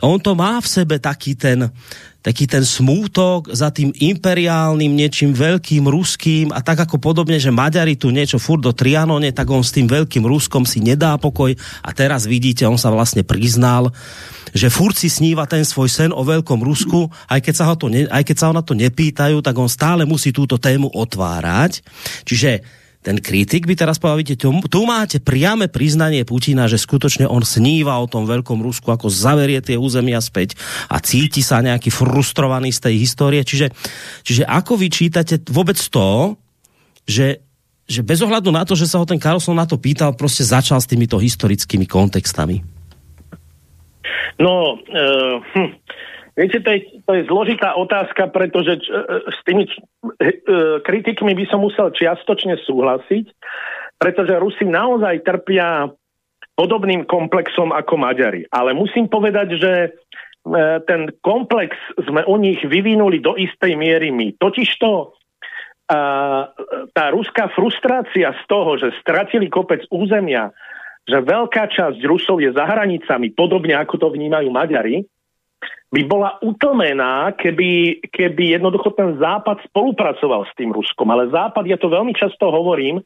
[0.00, 1.68] on to má v sebe taký ten,
[2.24, 8.00] taký ten smútok za tým imperiálnym niečím veľkým ruským a tak ako podobne, že Maďari
[8.00, 11.52] tu niečo furt do Trianone, tak on s tým veľkým Ruskom si nedá pokoj
[11.84, 13.92] a teraz vidíte, on sa vlastne priznal,
[14.56, 17.92] že furt si sníva ten svoj sen o veľkom Rusku, aj keď sa ho, to
[17.92, 21.84] ne, aj keď sa ho na to nepýtajú, tak on stále musí túto tému otvárať.
[22.24, 22.64] Čiže
[23.06, 27.94] ten kritik by teraz povedal, vidíte, tu, máte priame priznanie Putina, že skutočne on sníva
[28.02, 30.58] o tom veľkom Rusku, ako zaverie tie územia späť
[30.90, 33.46] a cíti sa nejaký frustrovaný z tej histórie.
[33.46, 33.70] Čiže,
[34.26, 36.34] čiže ako vy čítate vôbec to,
[37.06, 37.46] že,
[37.86, 40.82] že bez ohľadu na to, že sa ho ten Carlson na to pýtal, proste začal
[40.82, 42.66] s týmito historickými kontextami?
[44.42, 45.78] No, uh, hm,
[46.36, 49.00] Viete, to je, to je zložitá otázka, pretože č, e,
[49.32, 49.72] s tými č,
[50.20, 50.32] e,
[50.84, 53.24] kritikmi by som musel čiastočne súhlasiť,
[53.96, 55.88] pretože Rusi naozaj trpia
[56.52, 58.44] podobným komplexom ako Maďari.
[58.52, 59.88] Ale musím povedať, že e,
[60.84, 61.72] ten komplex
[62.04, 64.36] sme u nich vyvinuli do istej miery my.
[64.36, 65.16] Totižto
[65.86, 70.50] tá ruská frustrácia z toho, že stratili kopec územia,
[71.06, 75.06] že veľká časť Rusov je za hranicami, podobne ako to vnímajú Maďari,
[75.92, 81.08] by bola utlmená, keby, keby jednoducho ten Západ spolupracoval s tým Ruskom.
[81.08, 83.00] Ale Západ, ja to veľmi často hovorím,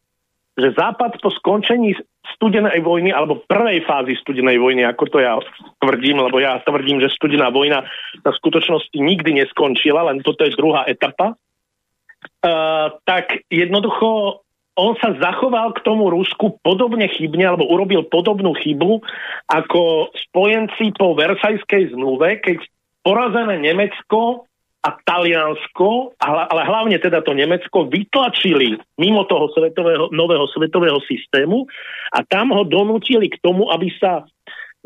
[0.58, 1.94] že Západ po skončení
[2.36, 5.36] studenej vojny, alebo prvej fázy studenej vojny, ako to ja
[5.80, 7.84] tvrdím, lebo ja tvrdím, že studená vojna
[8.24, 14.40] na skutočnosti nikdy neskončila, len toto je druhá etapa, uh, tak jednoducho
[14.78, 19.02] on sa zachoval k tomu Rusku podobne chybne, alebo urobil podobnú chybu
[19.50, 22.62] ako spojenci po Versajskej zmluve, keď
[23.02, 24.46] porazené Nemecko
[24.80, 31.68] a Taliansko, ale hlavne teda to Nemecko, vytlačili mimo toho svetového, nového svetového systému
[32.16, 34.24] a tam ho donútili k tomu, aby sa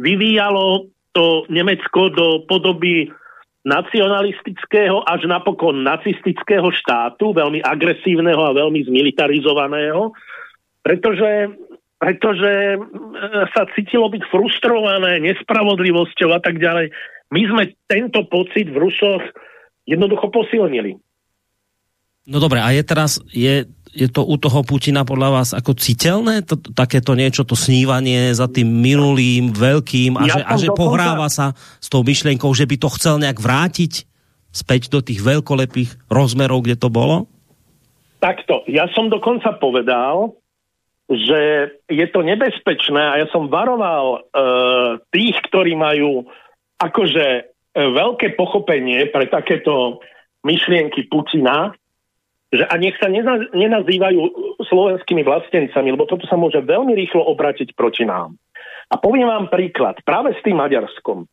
[0.03, 3.07] vyvíjalo to Nemecko do podoby
[3.65, 10.13] nacionalistického až napokon nacistického štátu, veľmi agresívneho a veľmi zmilitarizovaného,
[10.85, 11.57] pretože,
[11.97, 12.79] pretože e,
[13.57, 16.93] sa cítilo byť frustrované nespravodlivosťou a tak ďalej.
[17.33, 19.25] My sme tento pocit v Rusoch
[19.89, 21.01] jednoducho posilnili.
[22.29, 26.43] No dobre, a je teraz, je, je to u toho Putina podľa vás ako citeľné,
[26.43, 31.31] to, takéto niečo, to snívanie za tým minulým, veľkým a, ja že, a že pohráva
[31.31, 34.05] sa s tou myšlienkou, že by to chcel nejak vrátiť
[34.51, 37.31] späť do tých veľkolepých rozmerov, kde to bolo?
[38.19, 40.35] Takto, ja som dokonca povedal,
[41.07, 44.23] že je to nebezpečné a ja som varoval uh,
[45.13, 46.25] tých, ktorí majú
[46.81, 47.43] akože e,
[47.77, 50.03] veľké pochopenie pre takéto
[50.43, 51.73] myšlienky Putina,
[52.55, 53.11] že a nech sa
[53.53, 54.21] nenazývajú
[54.63, 58.39] slovenskými vlastencami, lebo toto sa môže veľmi rýchlo obratiť proti nám.
[58.93, 61.27] A poviem vám príklad, práve s tým Maďarskom.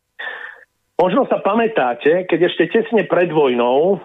[0.98, 3.98] Možno sa pamätáte, keď ešte tesne pred vojnou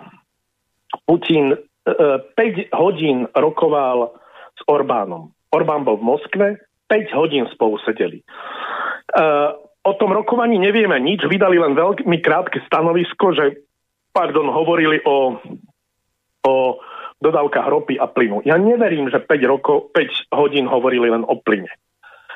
[1.06, 4.18] Putin e, 5 e, hodín rokoval
[4.58, 5.30] s Orbánom.
[5.54, 6.48] Orbán bol v Moskve,
[6.90, 8.24] 5 hodín spolu sedeli.
[8.24, 8.26] E,
[9.84, 13.46] o tom rokovaní nevieme nič, vydali len veľmi krátke stanovisko, že
[14.12, 15.38] pardon, hovorili o,
[16.44, 16.54] o
[17.22, 18.46] dodávkach ropy a plynu.
[18.46, 21.70] Ja neverím, že 5, rokov, 5 hodín hovorili len o plyne.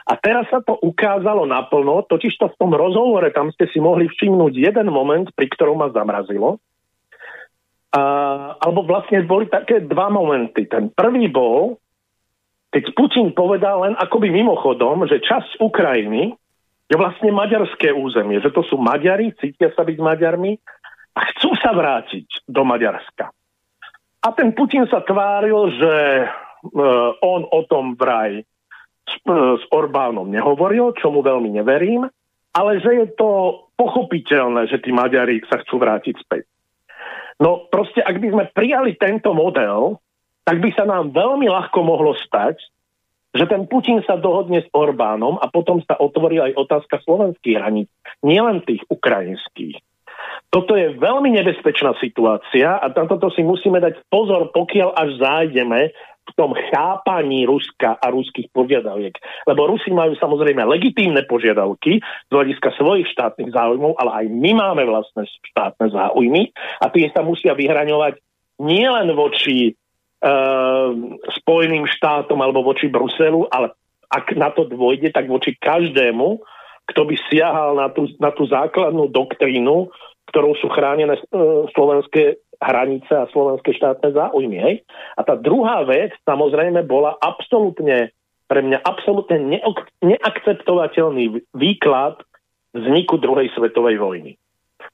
[0.10, 4.10] A teraz sa to ukázalo naplno, totiž to v tom rozhovore, tam ste si mohli
[4.10, 6.58] všimnúť jeden moment, pri ktorom ma zamrazilo.
[7.94, 8.02] A,
[8.58, 10.66] alebo vlastne boli také dva momenty.
[10.66, 11.78] Ten prvý bol,
[12.74, 16.34] keď Putin povedal len akoby mimochodom, že časť Ukrajiny
[16.92, 20.52] je vlastne maďarské územie, že to sú Maďari, cítia sa byť Maďarmi
[21.16, 23.32] a chcú sa vrátiť do Maďarska.
[24.22, 28.46] A ten Putin sa tváril, že uh, on o tom vraj
[29.10, 32.06] s, uh, s Orbánom nehovoril, čo mu veľmi neverím,
[32.54, 33.30] ale že je to
[33.80, 36.46] pochopiteľné, že tí Maďari sa chcú vrátiť späť.
[37.42, 39.98] No proste, ak by sme prijali tento model,
[40.46, 42.62] tak by sa nám veľmi ľahko mohlo stať,
[43.32, 47.90] že ten Putin sa dohodne s Orbánom a potom sa otvorí aj otázka slovenských hraníc,
[48.22, 49.80] nielen tých ukrajinských.
[50.52, 55.96] Toto je veľmi nebezpečná situácia a na toto si musíme dať pozor, pokiaľ až zájdeme
[56.22, 59.16] v tom chápaní Ruska a ruských požiadaviek.
[59.48, 64.84] Lebo Rusi majú samozrejme legitímne požiadavky z hľadiska svojich štátnych záujmov, ale aj my máme
[64.92, 65.24] vlastné
[65.56, 66.52] štátne záujmy
[66.84, 68.20] a tie sa musia vyhraňovať
[68.60, 70.92] nielen voči uh,
[71.42, 73.74] Spojeným štátom alebo voči Bruselu, ale
[74.12, 76.44] ak na to dôjde, tak voči každému,
[76.92, 79.88] kto by siahal na tú, na tú základnú doktrínu
[80.32, 81.22] ktorou sú chránené e,
[81.76, 84.58] slovenské hranice a slovenské štátne záujmy.
[84.58, 84.76] Hej?
[85.20, 88.16] A tá druhá vec samozrejme bola absolútne
[88.48, 92.20] pre mňa absolútne neok- neakceptovateľný výklad
[92.76, 94.32] vzniku druhej svetovej vojny.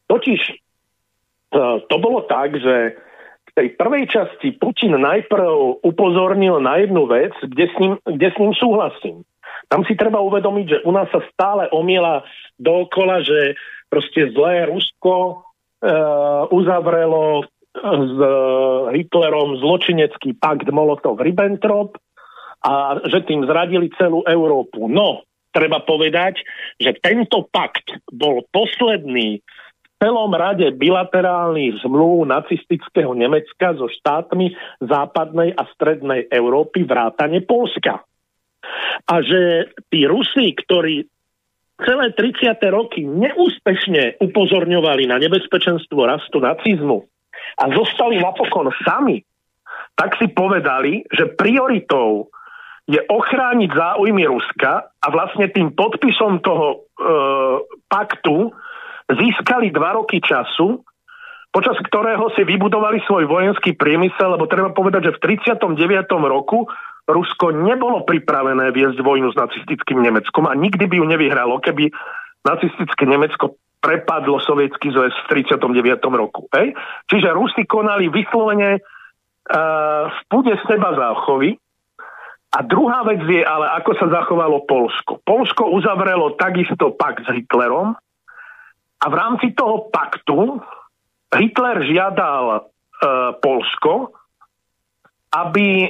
[0.09, 0.55] Totiž e,
[1.85, 2.97] to bolo tak, že
[3.47, 8.37] v tej prvej časti Putin najprv upozornil na jednu vec, kde s ním, kde s
[8.37, 9.25] ním súhlasím.
[9.67, 12.23] Tam si treba uvedomiť, že u nás sa stále omiela
[12.55, 15.35] dookola, že proste zlé Rusko e,
[16.51, 17.47] uzavrelo
[17.77, 18.31] s e,
[18.97, 21.97] Hitlerom zločinecký pakt Molotov-Ribbentrop
[22.65, 24.89] a že tým zradili celú Európu.
[24.89, 25.23] No,
[25.53, 26.41] treba povedať,
[26.81, 34.53] že tento pakt bol posledný v celom rade bilaterálnych zmluv nacistického Nemecka so štátmi
[34.85, 38.05] západnej a strednej Európy vrátane Polska.
[39.07, 41.07] A že tí Rusi, ktorí
[41.81, 42.57] celé 30.
[42.73, 47.05] roky neúspešne upozorňovali na nebezpečenstvo rastu nacizmu
[47.61, 49.21] a zostali napokon sami,
[49.97, 52.29] tak si povedali, že prioritou
[52.87, 56.77] je ochrániť záujmy Ruska a vlastne tým podpisom toho e,
[57.91, 58.55] paktu
[59.11, 60.87] získali dva roky času,
[61.51, 66.07] počas ktorého si vybudovali svoj vojenský priemysel, lebo treba povedať, že v 39.
[66.31, 66.69] roku
[67.07, 71.87] Rusko nebolo pripravené viesť vojnu s nacistickým Nemeckom a nikdy by ju nevyhralo, keby
[72.43, 76.03] nacistické Nemecko prepadlo sovietský zväz v 39.
[76.11, 76.51] roku.
[76.51, 76.75] Hej?
[77.07, 81.55] Čiže Rusi konali vyslovene uh, v pude seba záchovy.
[82.57, 85.23] A druhá vec je ale, ako sa zachovalo Polsko.
[85.23, 87.93] Polsko uzavrelo takisto pakt s Hitlerom
[88.97, 90.57] a v rámci toho paktu
[91.31, 92.61] Hitler žiadal uh,
[93.39, 94.15] Polsko,
[95.43, 95.89] aby e,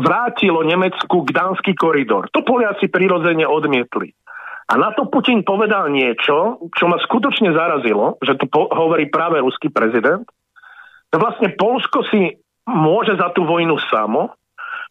[0.00, 2.28] vrátilo Nemecku Gdanský koridor.
[2.32, 4.12] To Poliaci prirodzene odmietli.
[4.70, 9.42] A na to Putin povedal niečo, čo ma skutočne zarazilo, že to po- hovorí práve
[9.42, 10.22] ruský prezident,
[11.10, 12.38] že vlastne Polsko si
[12.70, 14.30] môže za tú vojnu samo,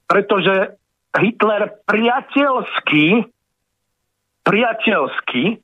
[0.04, 0.76] pretože
[1.16, 3.24] Hitler priateľsky,
[4.44, 5.64] priateľsky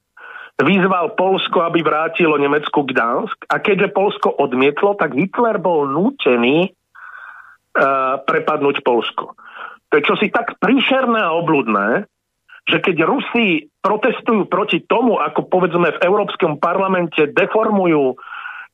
[0.55, 8.23] vyzval Polsko, aby vrátilo Nemecku Gdansk a keďže Polsko odmietlo, tak Hitler bol nútený uh,
[8.23, 9.35] prepadnúť Polsko.
[9.91, 12.07] To je čosi tak príšerné a obludné,
[12.65, 18.17] že keď Rusi protestujú proti tomu, ako povedzme v Európskom parlamente deformujú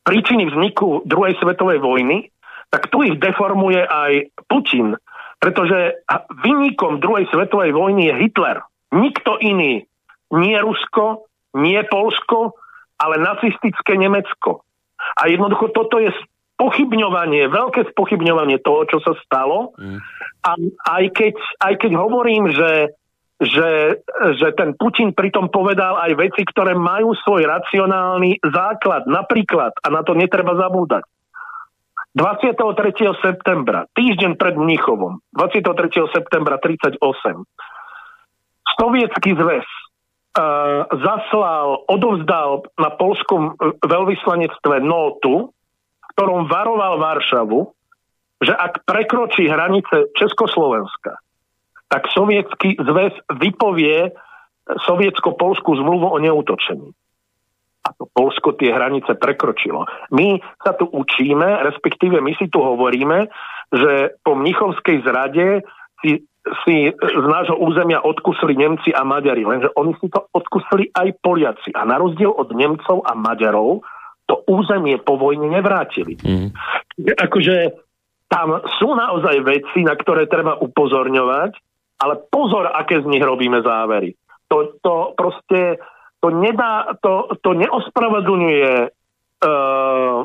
[0.08, 2.32] príčiny vzniku druhej svetovej vojny,
[2.72, 4.96] tak tu ich deformuje aj Putin.
[5.42, 6.06] Pretože
[6.46, 8.64] vynikom druhej svetovej vojny je Hitler.
[8.96, 9.84] Nikto iný.
[10.32, 12.56] Nie Rusko, nie Polsko,
[13.02, 14.64] ale nacistické Nemecko.
[15.18, 16.14] A jednoducho toto je
[16.62, 19.74] pochybňovanie, veľké spochybňovanie toho, čo sa stalo.
[19.82, 19.98] Mm.
[20.46, 20.52] A
[21.02, 21.36] aj keď,
[21.66, 22.94] aj keď hovorím, že,
[23.42, 23.98] že,
[24.38, 29.10] že ten Putin pritom povedal aj veci, ktoré majú svoj racionálny základ.
[29.10, 31.02] Napríklad, a na to netreba zabúdať,
[32.12, 32.60] 23.
[33.24, 36.12] septembra, týždeň pred Mnichovom, 23.
[36.12, 37.00] septembra 38,
[38.76, 39.64] Sovietský zväz
[40.92, 45.52] zaslal, odovzdal na polskom veľvyslanectve notu,
[46.16, 47.60] ktorom varoval Varšavu,
[48.42, 51.20] že ak prekročí hranice Československa,
[51.92, 54.16] tak sovietský zväz vypovie
[54.88, 56.96] sovietsko-polskú zmluvu o neútočení.
[57.82, 59.90] A to Polsko tie hranice prekročilo.
[60.14, 63.26] My sa tu učíme, respektíve my si tu hovoríme,
[63.74, 65.66] že po Mnichovskej zrade
[66.00, 66.22] si,
[66.66, 71.70] si z nášho územia odkusili Nemci a Maďari, lenže oni si to odkusili aj Poliaci.
[71.78, 73.86] A na rozdiel od Nemcov a Maďarov
[74.26, 76.18] to územie po vojne nevrátili.
[76.18, 76.50] Mm.
[77.20, 77.78] Akože
[78.32, 81.52] tam sú naozaj veci, na ktoré treba upozorňovať,
[82.02, 84.18] ale pozor, aké z nich robíme závery.
[84.50, 85.78] To, to proste
[86.24, 90.20] to, nedá, to, to neospravedlňuje uh,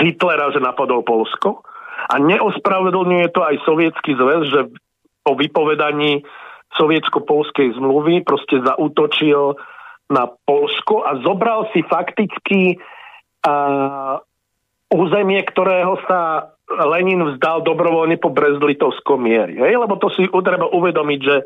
[0.00, 1.66] Hitlera, že napadol Polsko
[2.08, 4.60] a neospravedlňuje to aj sovietský zväz, že
[5.22, 6.26] po vypovedaní
[6.76, 9.56] sovietsko-polskej zmluvy proste zautočil
[10.12, 14.20] na Polsko a zobral si fakticky uh,
[14.92, 19.60] územie, ktorého sa Lenin vzdal dobrovoľne po Brezlitovskom miery.
[19.60, 19.76] Hej?
[19.76, 21.36] Lebo to si treba uvedomiť, že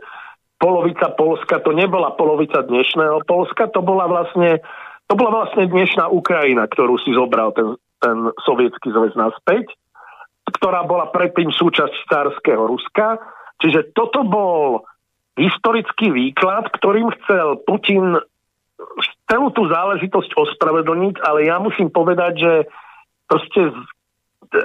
[0.59, 4.63] polovica Polska to nebola polovica dnešného Polska, to bola vlastne,
[5.11, 9.75] to bola vlastne dnešná Ukrajina, ktorú si zobral ten, ten sovietský zväz naspäť,
[10.47, 13.19] ktorá bola predtým súčasť cárskeho Ruska.
[13.63, 14.85] Čiže toto bol
[15.37, 18.21] historický výklad, ktorým chcel Putin
[19.29, 22.53] celú tú záležitosť ospravedlniť, ale ja musím povedať, že
[23.29, 23.73] proste
[24.47, 24.63] E,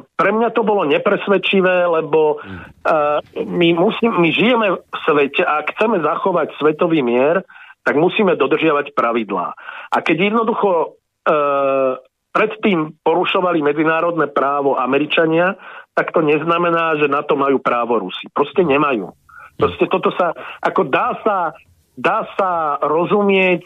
[0.00, 6.00] pre mňa to bolo nepresvedčivé, lebo uh, my, musím, my žijeme v svete a chceme
[6.00, 7.44] zachovať svetový mier,
[7.84, 9.52] tak musíme dodržiavať pravidlá.
[9.92, 12.00] A keď jednoducho uh,
[12.32, 15.60] predtým porušovali medzinárodné právo Američania,
[15.94, 18.26] tak to neznamená, že na to majú právo Rusi.
[18.34, 19.14] Proste nemajú.
[19.54, 21.54] Proste toto sa, ako dá sa,
[21.94, 23.62] dá sa rozumieť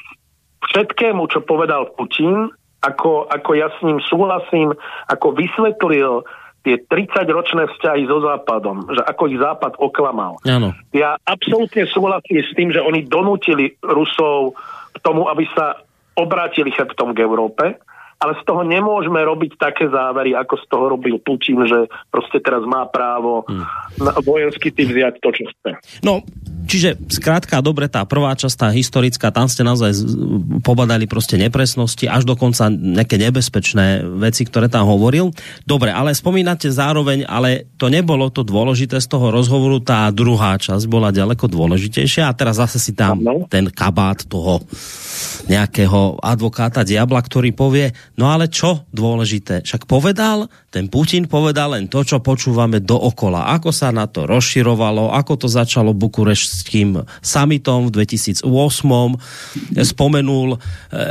[0.68, 2.52] všetkému, čo povedal Putin,
[2.84, 4.76] ako, ako ja s ním súhlasím,
[5.08, 6.28] ako vysvetlil
[6.62, 10.36] tie 30-ročné vzťahy so Západom, že ako ich Západ oklamal.
[10.44, 10.76] Ano.
[10.92, 14.52] Ja absolútne súhlasím s tým, že oni donútili Rusov
[14.92, 15.80] k tomu, aby sa
[16.18, 17.78] obrátili chrbtom k Európe,
[18.18, 22.66] ale z toho nemôžeme robiť také závery, ako z toho robil Putin, že proste teraz
[22.66, 23.64] má právo hmm.
[24.02, 25.70] na vojenský typ vziať to, čo chce.
[26.02, 26.26] No,
[26.68, 30.04] čiže skrátka, dobre, tá prvá časť, tá historická, tam ste naozaj
[30.60, 35.32] pobadali proste nepresnosti, až dokonca nejaké nebezpečné veci, ktoré tam hovoril.
[35.64, 40.84] Dobre, ale spomínate zároveň, ale to nebolo to dôležité z toho rozhovoru, tá druhá časť
[40.84, 44.60] bola ďaleko dôležitejšia a teraz zase si tam ten kabát toho
[45.48, 49.64] nejakého advokáta diabla, ktorý povie, no ale čo dôležité?
[49.64, 53.56] Však povedal, ten Putin povedal len to, čo počúvame dookola.
[53.56, 58.44] Ako sa na to rozširovalo, ako to začalo bukurešským summitom v 2008.
[59.80, 60.58] Spomenul e,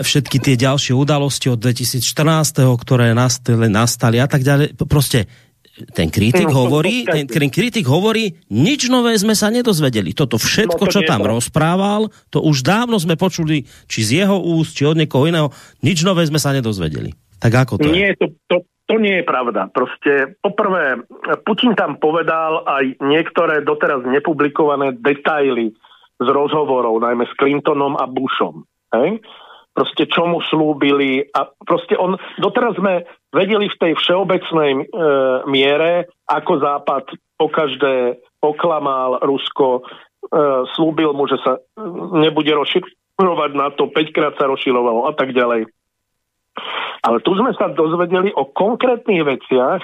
[0.06, 2.06] všetky tie ďalšie udalosti od 2014,
[2.78, 4.78] ktoré nastali, nastali a tak ďalej.
[4.86, 5.26] Proste
[5.94, 10.14] ten kritik no, hovorí, ten, ten kritik hovorí, nič nové sme sa nedozvedeli.
[10.14, 11.38] Toto všetko, no, to čo tam to.
[11.38, 15.50] rozprával, to už dávno sme počuli, či z jeho úst, či od niekoho iného,
[15.86, 17.14] nič nové sme sa nedozvedeli.
[17.38, 18.26] Tak ako to Nie, je?
[18.26, 18.56] To, to,
[18.88, 19.68] to nie je pravda.
[19.68, 21.04] Proste, poprvé,
[21.44, 25.76] Putin tam povedal aj niektoré doteraz nepublikované detaily
[26.18, 28.64] z rozhovorov, najmä s Clintonom a Bushom.
[28.96, 29.20] Hej?
[29.78, 34.84] proste čo mu slúbili a proste on, doteraz sme vedeli v tej všeobecnej e,
[35.46, 39.82] miere, ako Západ pokaždé oklamal Rusko, e,
[40.74, 41.62] slúbil mu, že sa
[42.18, 45.70] nebude rozširovať na to, 5 krát sa rozširovalo a tak ďalej.
[47.04, 49.82] Ale tu sme sa dozvedeli o konkrétnych veciach,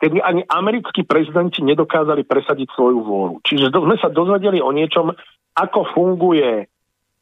[0.00, 3.36] kedy ani americkí prezidenti nedokázali presadiť svoju vôľu.
[3.44, 5.12] Čiže sme sa dozvedeli o niečom,
[5.56, 6.70] ako funguje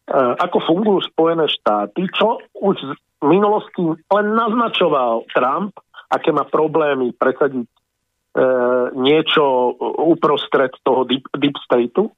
[0.09, 2.81] Eh, ako fungujú Spojené štáty, čo už
[3.21, 5.77] v minulosti len naznačoval Trump,
[6.09, 7.77] aké má problémy presadiť e,
[8.95, 9.75] niečo
[10.07, 12.09] uprostred toho deep, deep stateu,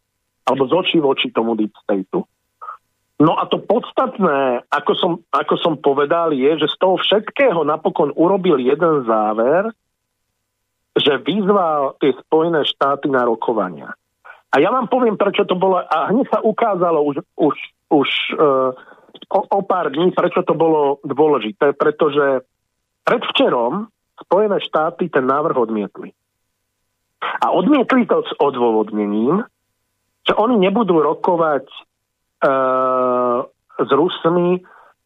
[0.44, 2.28] alebo z očí v oči tomu deep stateu.
[3.20, 8.16] No a to podstatné, ako som, ako som povedal, je, že z toho všetkého napokon
[8.16, 9.68] urobil jeden záver,
[10.96, 13.92] že vyzval tie Spojené štáty na rokovania.
[14.50, 17.54] A ja vám poviem, prečo to bolo, a hneď sa ukázalo už, už
[17.90, 18.08] už
[18.38, 18.70] uh,
[19.28, 22.46] o, o pár dní, prečo to bolo dôležité, pretože
[23.02, 23.90] predvčerom
[24.20, 26.14] Spojené štáty ten návrh odmietli.
[27.20, 29.44] A odmietli to s odôvodnením,
[30.24, 31.66] že oni nebudú rokovať
[33.80, 34.60] s Rusmi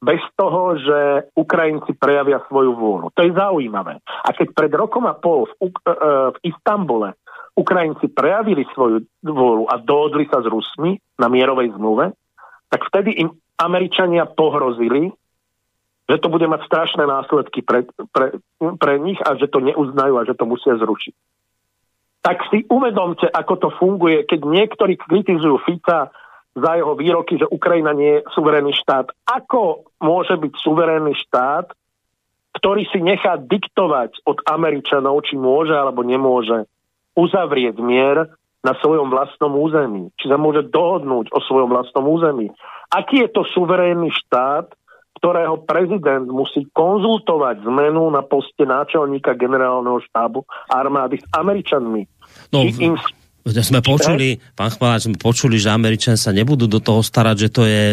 [0.05, 0.99] bez toho, že
[1.33, 3.09] Ukrajinci prejavia svoju vôľu.
[3.17, 4.05] To je zaujímavé.
[4.05, 7.17] A keď pred rokom a pol v, uh, v Istambule
[7.57, 12.13] Ukrajinci prejavili svoju vôľu a dohodli sa s Rusmi na mierovej zmluve,
[12.69, 15.15] tak vtedy im Američania pohrozili,
[16.11, 20.27] že to bude mať strašné následky pre, pre, pre nich a že to neuznajú a
[20.27, 21.15] že to musia zrušiť.
[22.25, 26.11] Tak si uvedomte, ako to funguje, keď niektorí kritizujú Fica
[26.55, 29.11] za jeho výroky, že Ukrajina nie je suverénny štát.
[29.27, 31.75] Ako môže byť suverénny štát,
[32.55, 36.71] ktorý si nechá diktovať od Američanov, či môže alebo nemôže
[37.19, 38.31] uzavrieť mier
[38.63, 40.15] na svojom vlastnom území.
[40.17, 42.49] Či sa môže dohodnúť o svojom vlastnom území.
[42.95, 44.71] Aký je to suverénny štát,
[45.19, 52.03] ktorého prezident musí konzultovať zmenu na poste náčelníka generálneho štábu armády s Američanmi.
[52.53, 52.95] No, Či im
[53.45, 57.63] sme počuli, pán Chvaláč, sme počuli, že Američania sa nebudú do toho starať, že to
[57.69, 57.85] je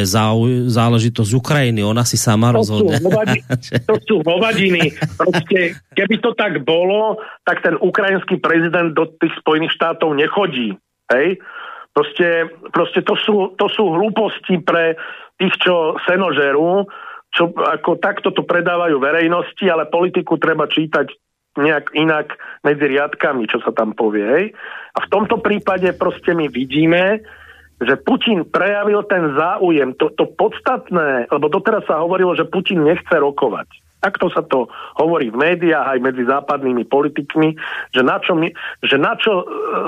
[0.72, 2.96] záležitosť Ukrajiny, ona si sama to rozhodne.
[2.96, 3.40] Sú hovadi,
[3.92, 4.96] to sú hovadiny.
[5.20, 10.80] Proste, keby to tak bolo, tak ten ukrajinský prezident do tých Spojených štátov nechodí.
[11.12, 11.44] Hej?
[11.92, 14.96] Proste, proste to, sú, to sú hlúposti pre
[15.36, 16.88] tých, čo senožerú,
[17.36, 21.12] čo ako takto to predávajú verejnosti, ale politiku treba čítať
[21.60, 24.24] nejak inak medzi riadkami, čo sa tam povie.
[24.24, 24.46] Hej.
[24.96, 27.24] A v tomto prípade proste my vidíme,
[27.82, 33.12] že Putin prejavil ten záujem, to, to podstatné, lebo doteraz sa hovorilo, že Putin nechce
[33.18, 33.68] rokovať.
[34.02, 37.54] Takto sa to hovorí v médiách aj medzi západnými politikmi,
[37.94, 38.34] že na čo,
[38.82, 39.46] že na čo e,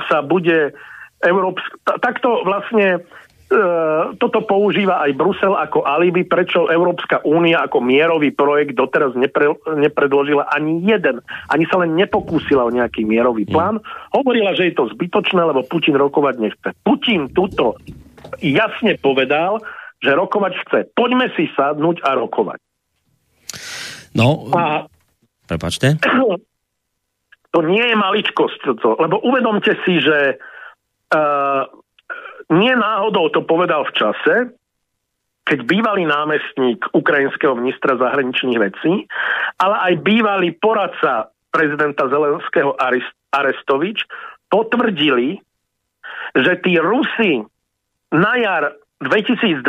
[0.09, 0.74] sa bude
[1.24, 1.97] Európska...
[1.97, 3.05] Takto vlastne
[4.18, 10.49] toto používa aj Brusel ako alibi, prečo Európska únia ako mierový projekt doteraz nepre, nepredložila
[10.49, 13.80] ani jeden, ani sa len nepokúsila o nejaký mierový plán.
[14.12, 16.70] Hovorila, že je to zbytočné, lebo Putin rokovať nechce.
[16.82, 17.78] Putin tuto
[18.41, 19.62] jasne povedal,
[20.04, 20.80] že rokovať chce.
[20.91, 22.60] Poďme si sadnúť a rokovať.
[24.14, 24.86] No, a,
[25.47, 25.97] prepačte.
[27.54, 30.41] To nie je maličkosť, to, lebo uvedomte si, že
[31.14, 31.64] uh,
[32.52, 34.36] nie náhodou to povedal v čase,
[35.44, 39.08] keď bývalý námestník ukrajinského ministra zahraničných vecí,
[39.60, 42.74] ale aj bývalý poradca prezidenta Zelenského
[43.30, 44.08] Arestovič
[44.48, 45.44] potvrdili,
[46.34, 47.44] že tí Rusi
[48.16, 48.64] na jar
[49.04, 49.68] 2022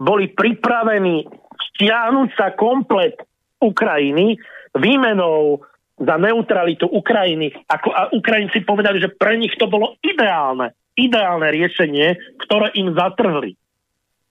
[0.00, 1.28] boli pripravení
[1.76, 3.20] stiahnuť sa komplet
[3.60, 4.40] Ukrajiny
[4.72, 5.60] výmenou
[6.00, 7.52] za neutralitu Ukrajiny.
[7.68, 13.56] Ako, a Ukrajinci povedali, že pre nich to bolo ideálne ideálne riešenie, ktoré im zatrhli.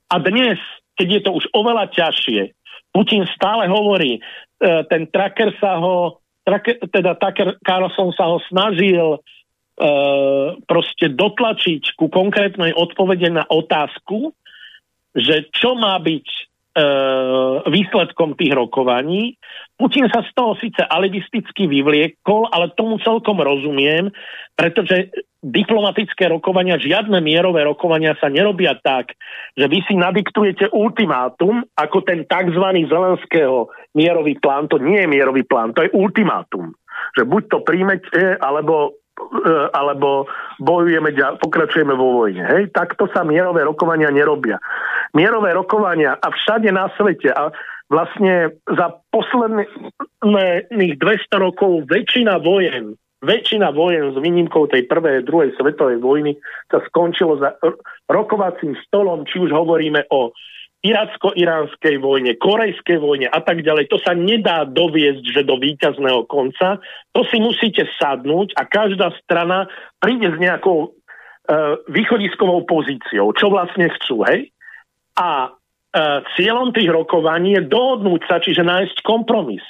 [0.09, 0.57] A dnes,
[0.97, 2.53] keď je to už oveľa ťažšie,
[2.89, 4.21] Putin stále hovorí, e,
[4.89, 9.19] ten tracker sa ho, tracker, teda Tucker Carlson sa ho snažil e,
[10.65, 14.33] proste dotlačiť ku konkrétnej odpovede na otázku,
[15.13, 16.48] že čo má byť
[17.69, 19.35] výsledkom tých rokovaní.
[19.75, 24.13] Putin sa z toho síce alibisticky vyvliekol, ale tomu celkom rozumiem,
[24.53, 25.09] pretože
[25.39, 29.15] diplomatické rokovania, žiadne mierové rokovania sa nerobia tak,
[29.55, 32.65] že vy si nadiktujete ultimátum, ako ten tzv.
[32.91, 36.75] Zelenského mierový plán, to nie je mierový plán, to je ultimátum.
[37.15, 38.98] Že buď to príjmete, alebo e,
[39.73, 40.25] alebo
[40.59, 42.43] bojujeme, pokračujeme vo vojne.
[42.45, 42.73] Hej?
[42.73, 44.59] Takto sa mierové rokovania nerobia.
[45.15, 47.49] Mierové rokovania a všade na svete a
[47.89, 51.01] vlastne za posledných 200
[51.41, 56.39] rokov väčšina vojen väčšina vojen s výnimkou tej prvej a druhej svetovej vojny
[56.71, 57.59] sa skončilo za
[58.07, 60.31] rokovacím stolom, či už hovoríme o
[60.79, 63.91] iracko-iránskej vojne, korejskej vojne a tak ďalej.
[63.91, 66.79] To sa nedá doviesť, že do víťazného konca.
[67.11, 69.67] To si musíte sadnúť a každá strana
[69.99, 70.89] príde s nejakou e,
[71.91, 74.23] východiskovou pozíciou, čo vlastne chcú.
[74.23, 74.55] Hej?
[75.19, 75.49] A e,
[76.39, 79.63] cieľom tých rokovaní je dohodnúť sa, čiže nájsť kompromis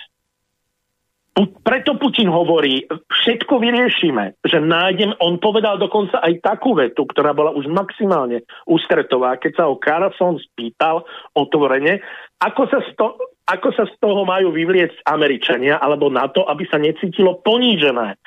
[1.46, 7.54] preto Putin hovorí, všetko vyriešime, že nájdem, on povedal dokonca aj takú vetu, ktorá bola
[7.54, 11.06] už maximálne ústretová, keď sa ho Carlson spýtal
[11.38, 12.02] otvorene,
[12.42, 13.16] ako sa, z to,
[13.46, 18.18] ako sa z toho majú vyvlieť Američania alebo na to, aby sa necítilo ponížené.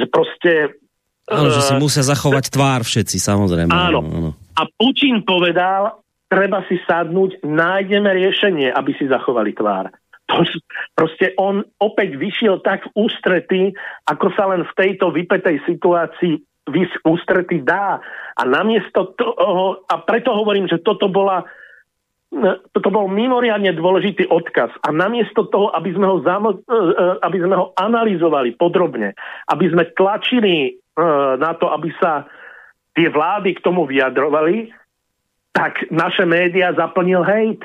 [0.00, 0.52] Že proste...
[1.28, 3.70] Áno, že si eh, musia zachovať tvár všetci, samozrejme.
[3.70, 4.00] Áno.
[4.00, 4.30] áno.
[4.56, 6.00] A Putin povedal,
[6.32, 9.92] treba si sadnúť, nájdeme riešenie, aby si zachovali tvár.
[10.26, 10.42] To,
[10.98, 13.60] proste on opäť vyšiel tak v ústrety,
[14.10, 18.02] ako sa len v tejto vypetej situácii vys ústrety dá.
[18.34, 21.46] A namiesto toho, a preto hovorím, že toto bola
[22.74, 24.74] toto bol mimoriadne dôležitý odkaz.
[24.82, 29.14] A namiesto toho, aby sme ho, zamo, e, e, aby sme ho analyzovali podrobne,
[29.46, 30.70] aby sme tlačili e,
[31.38, 32.26] na to, aby sa
[32.98, 34.74] tie vlády k tomu vyjadrovali,
[35.54, 37.64] tak naše médiá zaplnil hejt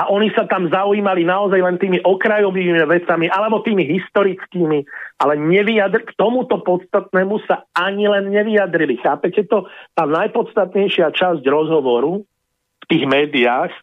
[0.00, 4.88] a oni sa tam zaujímali naozaj len tými okrajovými vecami alebo tými historickými,
[5.20, 8.96] ale nevyjadr- k tomuto podstatnému sa ani len nevyjadrili.
[9.04, 9.68] Chápete to?
[9.92, 12.24] Tá najpodstatnejšia časť rozhovoru
[12.80, 13.80] v tých médiách e,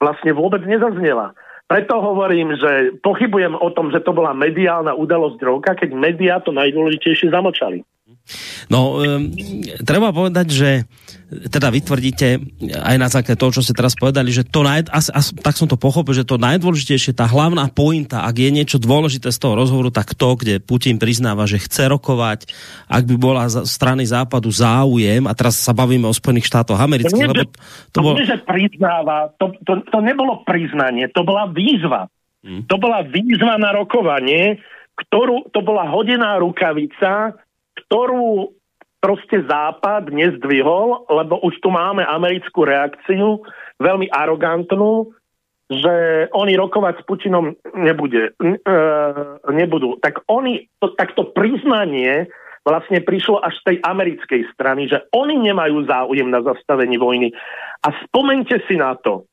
[0.00, 1.36] vlastne vôbec nezaznela.
[1.68, 6.56] Preto hovorím, že pochybujem o tom, že to bola mediálna udalosť roka, keď médiá to
[6.56, 7.84] najdôležitejšie zamočali.
[8.72, 9.28] No, um,
[9.84, 10.70] treba povedať, že
[11.28, 12.40] teda vytvrdíte
[12.72, 15.68] aj na základe toho, čo ste teraz povedali, že to naj, as, as, tak som
[15.68, 19.92] to pochopil, že to najdôležitejšie, tá hlavná pointa, ak je niečo dôležité z toho rozhovoru,
[19.92, 22.48] tak to, kde Putin priznáva, že chce rokovať,
[22.88, 27.12] ak by bola z strany západu záujem, a teraz sa bavíme o Spojených štátoch amerických,
[27.12, 27.52] to nie, lebo to,
[27.92, 28.14] to, bol...
[28.16, 32.08] nie, že priznáva, to, to, to nebolo priznanie, to bola výzva.
[32.44, 32.64] Hmm.
[32.68, 34.60] To bola výzva na rokovanie,
[34.94, 37.34] ktorú, to bola hodená rukavica,
[37.74, 38.54] ktorú
[39.04, 43.44] proste Západ nezdvihol, lebo už tu máme americkú reakciu,
[43.76, 45.12] veľmi arogantnú,
[45.68, 48.76] že oni rokovať s Putinom nebude, e,
[49.52, 50.00] nebudú.
[50.00, 52.32] Tak oni, to, tak to priznanie
[52.64, 57.28] vlastne prišlo až z tej americkej strany, že oni nemajú záujem na zastavení vojny.
[57.84, 59.28] A spomente si na to,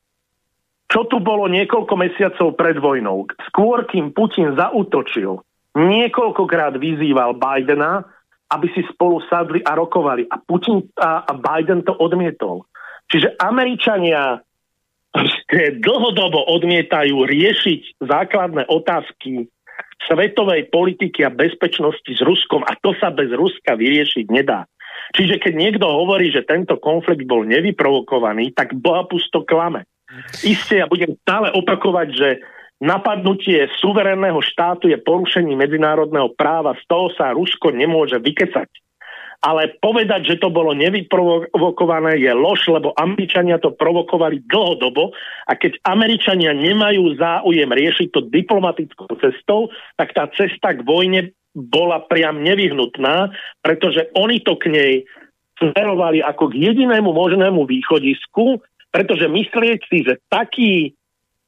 [0.92, 3.24] čo tu bolo niekoľko mesiacov pred vojnou.
[3.48, 5.40] Skôr, kým Putin zautočil,
[5.72, 8.04] niekoľkokrát vyzýval Bidena,
[8.52, 10.28] aby si spolu sadli a rokovali.
[10.28, 12.68] A Putin a, a Biden to odmietol.
[13.08, 14.40] Čiže Američania
[15.84, 19.48] dlhodobo odmietajú riešiť základné otázky
[20.08, 24.64] svetovej politiky a bezpečnosti s Ruskom a to sa bez Ruska vyriešiť nedá.
[25.12, 29.84] Čiže keď niekto hovorí, že tento konflikt bol nevyprovokovaný, tak boha pusto klame.
[30.44, 32.28] Isté, ja budem stále opakovať, že
[32.82, 38.66] napadnutie suverénneho štátu je porušení medzinárodného práva, z toho sa Rusko nemôže vykecať.
[39.42, 45.10] Ale povedať, že to bolo nevyprovokované je lož, lebo Američania to provokovali dlhodobo
[45.50, 49.66] a keď Američania nemajú záujem riešiť to diplomatickou cestou,
[49.98, 53.34] tak tá cesta k vojne bola priam nevyhnutná,
[53.66, 54.94] pretože oni to k nej
[55.58, 58.62] smerovali ako k jedinému možnému východisku,
[58.94, 60.94] pretože myslieť si, že taký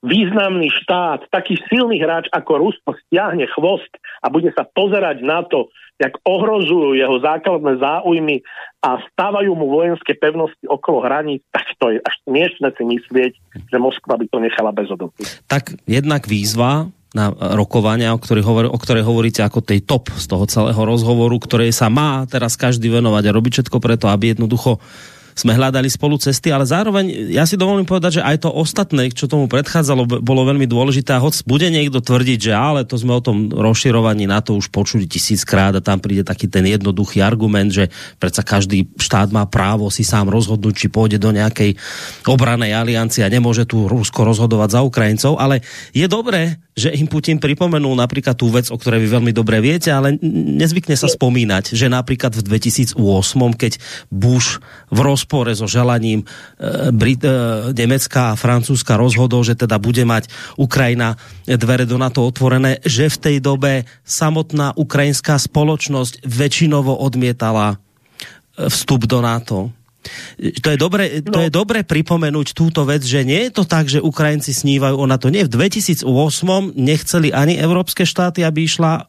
[0.05, 3.89] významný štát, taký silný hráč ako Rusko stiahne chvost
[4.21, 8.45] a bude sa pozerať na to, jak ohrozujú jeho základné záujmy
[8.85, 13.33] a stávajú mu vojenské pevnosti okolo hraníc, tak to je až smiešne si myslieť,
[13.71, 15.25] že Moskva by to nechala bez odovky.
[15.49, 20.27] Tak jednak výzva na rokovania, o ktorej, hovor, o ktorej hovoríte ako tej top z
[20.27, 24.83] toho celého rozhovoru, ktorej sa má teraz každý venovať a robiť všetko preto, aby jednoducho
[25.35, 29.27] sme hľadali spolu cesty, ale zároveň ja si dovolím povedať, že aj to ostatné, čo
[29.27, 31.19] tomu predchádzalo, bolo veľmi dôležité.
[31.19, 34.71] A hoď bude niekto tvrdiť, že ale to sme o tom rozširovaní na to už
[34.71, 37.91] počuli tisíckrát a tam príde taký ten jednoduchý argument, že
[38.23, 41.75] predsa každý štát má právo si sám rozhodnúť, či pôjde do nejakej
[42.25, 45.61] obranej aliancie a nemôže tu Rusko rozhodovať za Ukrajincov, ale
[45.91, 49.95] je dobré, že im Putin pripomenul napríklad tú vec, o ktorej vy veľmi dobre viete,
[49.95, 50.19] ale
[50.59, 52.99] nezvykne sa spomínať, že napríklad v 2008,
[53.55, 53.79] keď
[54.11, 54.59] Bush
[54.91, 57.33] v rozpore so želaním e, Brit, e,
[57.73, 60.29] Nemecka a Francúzska rozhodol, že teda bude mať
[60.61, 61.17] Ukrajina
[61.49, 67.81] dvere do NATO otvorené, že v tej dobe samotná ukrajinská spoločnosť väčšinovo odmietala
[68.61, 69.73] e, vstup do NATO
[70.37, 71.45] to je dobre, to no.
[71.47, 75.33] je dobre pripomenúť túto vec, že nie je to tak, že Ukrajinci snívajú o NATO.
[75.33, 76.05] Nie, v 2008
[76.77, 79.09] nechceli ani európske štáty, aby išla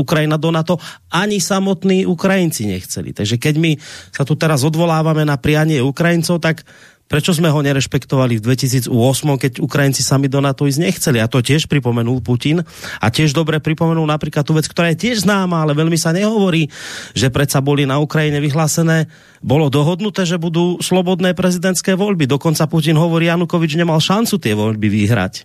[0.00, 0.80] Ukrajina do NATO,
[1.12, 3.12] ani samotní Ukrajinci nechceli.
[3.12, 3.72] Takže keď my
[4.12, 6.64] sa tu teraz odvolávame na prianie Ukrajincov, tak
[7.12, 8.88] Prečo sme ho nerešpektovali v 2008,
[9.36, 11.20] keď Ukrajinci sami do NATO ísť nechceli?
[11.20, 12.64] A to tiež pripomenul Putin.
[13.04, 16.72] A tiež dobre pripomenul napríklad tú vec, ktorá je tiež známa, ale veľmi sa nehovorí,
[17.12, 19.12] že predsa boli na Ukrajine vyhlásené,
[19.44, 22.24] bolo dohodnuté, že budú slobodné prezidentské voľby.
[22.24, 25.44] Dokonca Putin hovorí, Janukovič nemal šancu tie voľby vyhrať.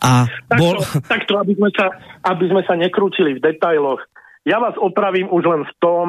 [0.00, 0.24] A
[0.56, 0.80] bol...
[0.80, 1.92] takto, takto aby, sme sa,
[2.24, 4.00] aby sme sa nekrútili v detailoch.
[4.48, 6.06] Ja vás opravím už len v tom,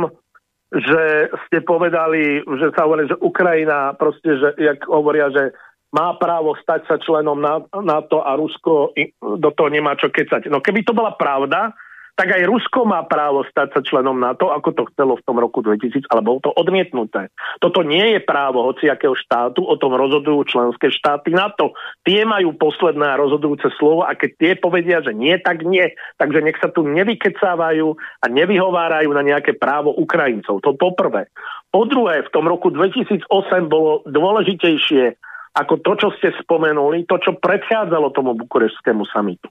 [0.68, 5.56] že ste povedali, že sa hovorí, že Ukrajina proste, že jak hovoria, že
[5.96, 7.40] má právo stať sa členom
[7.72, 8.92] NATO a Rusko
[9.40, 10.52] do toho nemá čo kecať.
[10.52, 11.72] No keby to bola pravda,
[12.18, 15.62] tak aj Rusko má právo stať sa členom NATO, ako to chcelo v tom roku
[15.62, 17.30] 2000, ale bolo to odmietnuté.
[17.62, 21.78] Toto nie je právo hociakého štátu, o tom rozhodujú členské štáty NATO.
[22.02, 25.94] Tie majú posledné rozhodujúce slovo a keď tie povedia, že nie, tak nie.
[26.18, 30.66] Takže nech sa tu nevykecávajú a nevyhovárajú na nejaké právo Ukrajincov.
[30.66, 31.30] To poprvé.
[31.70, 33.30] Po druhé, v tom roku 2008
[33.70, 35.22] bolo dôležitejšie
[35.58, 39.50] ako to, čo ste spomenuli, to, čo predchádzalo tomu bukurešskému samitu.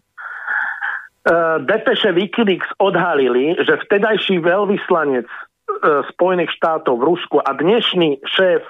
[1.27, 5.39] Eh, depeše Wikileaks odhalili, že vtedajší veľvyslanec eh,
[6.15, 8.63] Spojených štátov v Rusku a dnešný šéf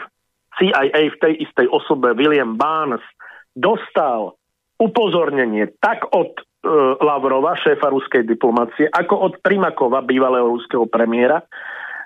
[0.57, 3.05] CIA v tej istej osobe William Barnes
[3.53, 4.41] dostal
[4.81, 6.43] upozornenie tak od e,
[7.01, 11.45] Lavrova, šéfa ruskej diplomácie, ako od Primakova, bývalého ruského premiéra,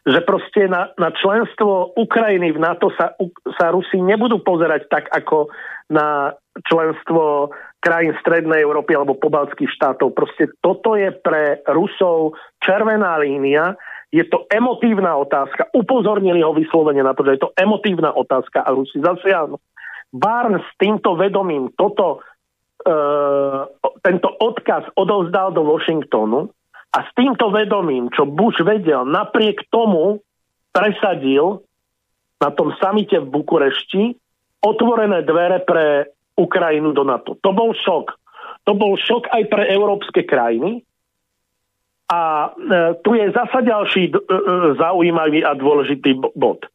[0.03, 3.15] že proste na, na členstvo Ukrajiny v NATO sa,
[3.55, 5.51] sa Rusi nebudú pozerať tak, ako
[5.91, 6.35] na
[6.67, 10.13] členstvo krajín Strednej Európy alebo pobaltských štátov.
[10.13, 13.75] Proste toto je pre Rusov červená línia,
[14.11, 15.71] je to emotívna otázka.
[15.71, 19.57] Upozornili ho vyslovene na to, že je to emotívna otázka a Rusi zasiahnu.
[20.11, 22.19] Barnes s týmto vedomím toto,
[22.83, 22.91] e,
[24.03, 26.51] tento odkaz odovzdal do Washingtonu
[26.91, 30.19] a s týmto vedomím, čo Bush vedel, napriek tomu
[30.75, 31.63] presadil
[32.43, 34.19] na tom samite v Bukurešti
[34.59, 36.11] otvorené dvere pre
[36.41, 37.37] Ukrajinu do NATO.
[37.45, 38.17] To bol šok.
[38.65, 40.81] To bol šok aj pre európske krajiny.
[42.11, 44.21] A e, tu je zasa ďalší e, e,
[44.81, 46.67] zaujímavý a dôležitý bod.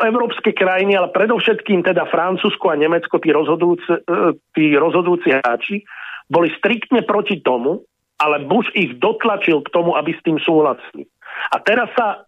[0.00, 4.00] Európske krajiny, ale predovšetkým teda Francúzsko a Nemecko, tí rozhodujúci, e,
[4.56, 5.84] tí rozhodujúci hráči,
[6.32, 7.84] boli striktne proti tomu,
[8.16, 11.04] ale Bush ich dotlačil k tomu, aby s tým súhlasili.
[11.52, 12.18] A teraz sa e,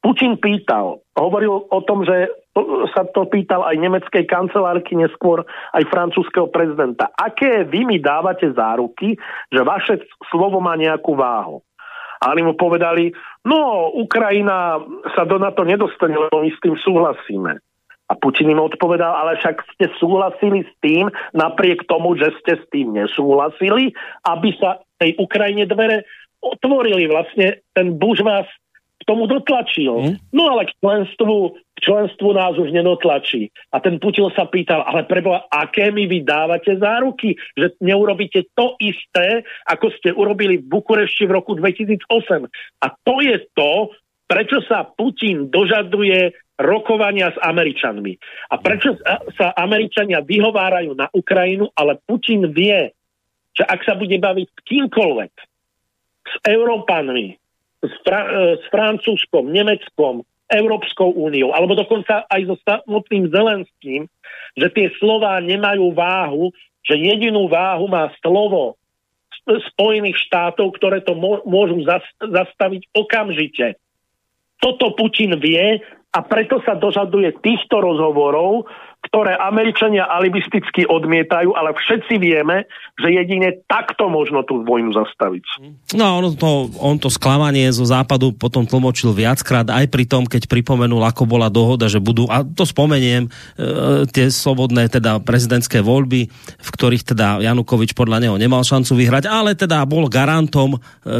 [0.00, 2.32] Putin pýtal, hovoril o tom, že
[2.94, 5.42] sa to pýtal aj nemeckej kancelárky, neskôr
[5.74, 7.10] aj francúzského prezidenta.
[7.18, 9.18] Aké vy mi dávate záruky,
[9.50, 11.66] že vaše slovo má nejakú váhu?
[12.22, 13.12] A oni mu povedali,
[13.44, 14.80] no, Ukrajina
[15.12, 17.60] sa do NATO nedostane, lebo my s tým súhlasíme.
[18.04, 22.64] A Putin im odpovedal, ale však ste súhlasili s tým, napriek tomu, že ste s
[22.72, 23.92] tým nesúhlasili,
[24.24, 26.04] aby sa tej Ukrajine dvere
[26.40, 27.08] otvorili.
[27.08, 28.44] Vlastne ten Bush vás
[29.04, 29.92] tomu dotlačil.
[29.92, 30.16] Hmm?
[30.32, 31.36] No ale k členstvu,
[31.76, 33.52] k členstvu nás už nedotlačí.
[33.72, 38.74] A ten Putin sa pýtal, ale preboha, aké mi vy dávate záruky, že neurobíte to
[38.80, 42.04] isté, ako ste urobili v Bukurešti v roku 2008.
[42.82, 43.92] A to je to,
[44.24, 48.12] prečo sa Putin dožaduje rokovania s Američanmi.
[48.50, 48.94] A prečo
[49.34, 52.94] sa Američania vyhovárajú na Ukrajinu, ale Putin vie,
[53.54, 55.32] že ak sa bude baviť s kýmkoľvek,
[56.24, 57.43] s Európanmi,
[57.86, 64.08] s, Fra- e, s Francúzskom, Nemeckom, Európskou úniou, alebo dokonca aj so samotným Zelenským,
[64.54, 66.52] že tie slová nemajú váhu,
[66.84, 68.76] že jedinú váhu má slovo
[69.44, 71.12] Spojených štátov, ktoré to
[71.44, 71.84] môžu
[72.20, 73.76] zastaviť okamžite.
[74.56, 78.64] Toto Putin vie a preto sa dožaduje týchto rozhovorov,
[79.04, 82.64] ktoré Američania alibisticky odmietajú, ale všetci vieme,
[82.96, 85.44] že jedine takto možno tú vojnu zastaviť.
[85.92, 90.48] No, on to, on to sklamanie zo západu potom tlmočil viackrát, aj pri tom, keď
[90.48, 93.30] pripomenul, ako bola dohoda, že budú, a to spomeniem, e,
[94.08, 96.26] tie slobodné teda prezidentské voľby,
[96.58, 100.78] v ktorých teda Janukovič podľa neho nemal šancu vyhrať, ale teda bol garantom e,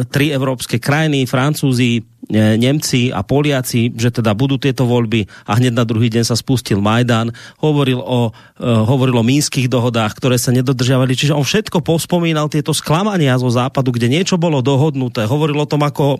[0.08, 5.84] tri európske krajiny, Francúzi, Nemci a Poliaci, že teda budú tieto voľby a hneď na
[5.84, 7.28] druhý deň sa spustil Majdan,
[7.60, 12.72] hovoril o, e, hovoril o mínskych dohodách, ktoré sa nedodržiavali, čiže on všetko pospomínal tieto
[12.72, 16.16] sklamania zo západu, kde niečo bolo dohodnuté, hovoril o tom, ako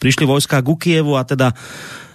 [0.00, 1.52] prišli vojska ku Kievu a teda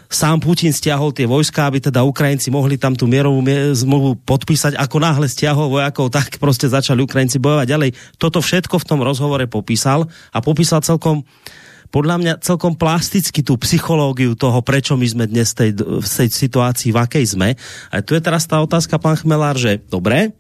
[0.08, 3.44] sám Putin stiahol tie vojska, aby teda Ukrajinci mohli tam tú mierovú
[3.76, 4.80] zmluvu podpísať.
[4.80, 7.90] Ako náhle stiahol vojakov, tak proste začali Ukrajinci bojovať ďalej.
[8.16, 11.28] Toto všetko v tom rozhovore popísal a popísal celkom
[11.88, 16.92] podľa mňa celkom plasticky tú psychológiu toho, prečo my sme dnes tej, v tej situácii,
[16.92, 17.50] v akej sme.
[17.92, 20.36] A tu je teraz tá otázka, pán Chmelár, že dobre,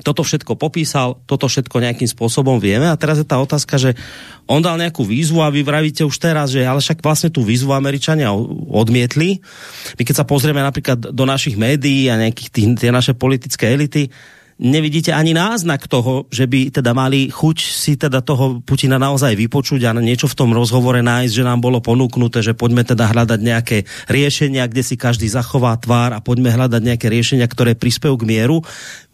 [0.00, 3.98] toto všetko popísal, toto všetko nejakým spôsobom vieme a teraz je tá otázka, že
[4.46, 7.74] on dal nejakú výzvu a vy vravíte už teraz, že ale však vlastne tú výzvu
[7.74, 8.30] Američania
[8.70, 9.42] odmietli.
[9.98, 14.14] My keď sa pozrieme napríklad do našich médií a nejakých tých, tie naše politické elity,
[14.60, 19.88] nevidíte ani náznak toho, že by teda mali chuť si teda toho Putina naozaj vypočuť
[19.88, 23.88] a niečo v tom rozhovore nájsť, že nám bolo ponúknuté, že poďme teda hľadať nejaké
[24.12, 28.60] riešenia, kde si každý zachová tvár a poďme hľadať nejaké riešenia, ktoré prispejú k mieru.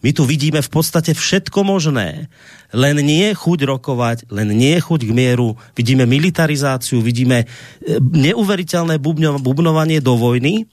[0.02, 2.26] My tu vidíme v podstate všetko možné.
[2.74, 5.54] Len nie chuť rokovať, len nie chuť k mieru.
[5.78, 7.46] Vidíme militarizáciu, vidíme e,
[8.02, 8.98] neuveriteľné
[9.38, 10.66] bubnovanie do vojny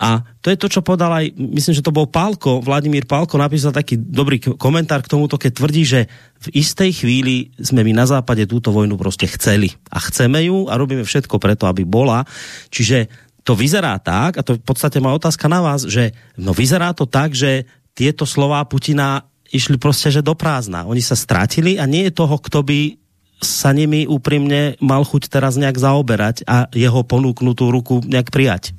[0.00, 3.74] a to je to, čo podal aj, myslím, že to bol Pálko, Vladimír Pálko napísal
[3.74, 6.00] taký dobrý komentár k tomuto, keď tvrdí, že
[6.40, 9.72] v istej chvíli sme my na západe túto vojnu proste chceli.
[9.92, 12.24] A chceme ju a robíme všetko preto, aby bola.
[12.72, 13.12] Čiže
[13.44, 17.04] to vyzerá tak, a to v podstate má otázka na vás, že no vyzerá to
[17.04, 20.86] tak, že tieto slová Putina išli proste, že do prázdna.
[20.86, 22.96] Oni sa stratili a nie je toho, kto by
[23.40, 28.76] sa nimi úprimne mal chuť teraz nejak zaoberať a jeho ponúknutú ruku nejak prijať.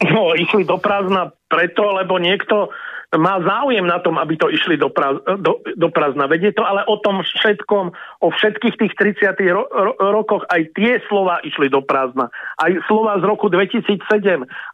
[0.00, 2.72] No, išli do prázdna preto, lebo niekto
[3.18, 6.30] má záujem na tom, aby to išli do, práz, do, do prázdna.
[6.30, 7.90] Veď je to ale o tom všetkom,
[8.22, 12.30] o všetkých tých 30 ro, ro, rokoch, aj tie slova išli do prázdna.
[12.54, 13.98] Aj slova z roku 2007,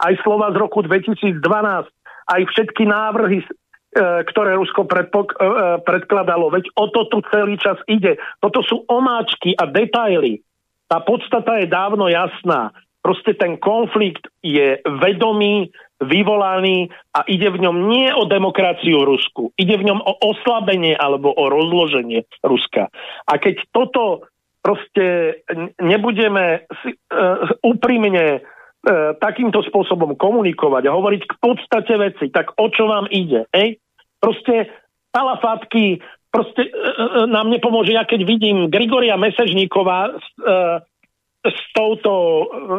[0.05, 1.41] aj slova z roku 2012,
[2.27, 3.47] aj všetky návrhy, e,
[4.29, 5.37] ktoré Rusko predpok, e,
[5.81, 6.53] predkladalo.
[6.53, 8.21] Veď o to tu celý čas ide.
[8.45, 10.45] Toto sú omáčky a detaily.
[10.93, 12.71] Tá podstata je dávno jasná.
[13.07, 15.71] Proste ten konflikt je vedomý,
[16.03, 21.31] vyvolaný a ide v ňom nie o demokraciu Rusku, ide v ňom o oslabenie alebo
[21.31, 22.91] o rozloženie Ruska.
[23.31, 24.27] A keď toto
[24.59, 25.39] proste
[25.79, 32.67] nebudeme si, uh, úprimne uh, takýmto spôsobom komunikovať a hovoriť k podstate veci, tak o
[32.75, 33.47] čo vám ide?
[33.55, 33.79] Ej?
[34.19, 34.67] Proste
[35.15, 36.03] talafatky
[36.35, 37.95] proste uh, nám nepomôže.
[37.95, 40.19] Ja keď vidím Grigoria Mesežníková
[41.51, 42.13] s, touto,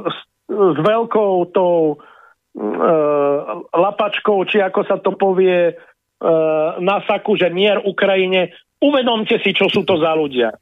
[0.08, 3.42] s, s veľkou tou uh,
[3.72, 9.70] lapačkou, či ako sa to povie, uh, na saku, že mier Ukrajine, uvedomte si, čo
[9.70, 10.54] sú to za ľudia.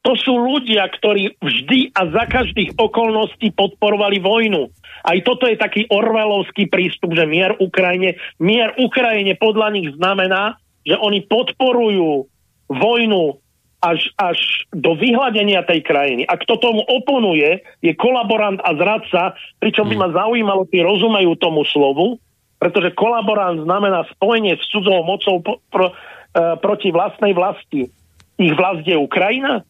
[0.00, 4.72] To sú ľudia, ktorí vždy a za každých okolností podporovali vojnu.
[5.04, 10.56] Aj toto je taký orvelovský prístup, že mier Ukrajine, mier Ukrajine podľa nich znamená,
[10.88, 12.32] že oni podporujú
[12.72, 13.44] vojnu
[13.80, 14.38] až, až
[14.76, 16.22] do vyhľadenia tej krajiny.
[16.28, 20.16] A kto tomu oponuje, je kolaborant a zradca, pričom by ma mm.
[20.16, 22.20] zaujímalo, či rozumejú tomu slovu,
[22.60, 27.88] pretože kolaborant znamená spojenie s cudzou mocou pro, pro, uh, proti vlastnej vlasti.
[28.36, 29.64] Ich vlast je Ukrajina?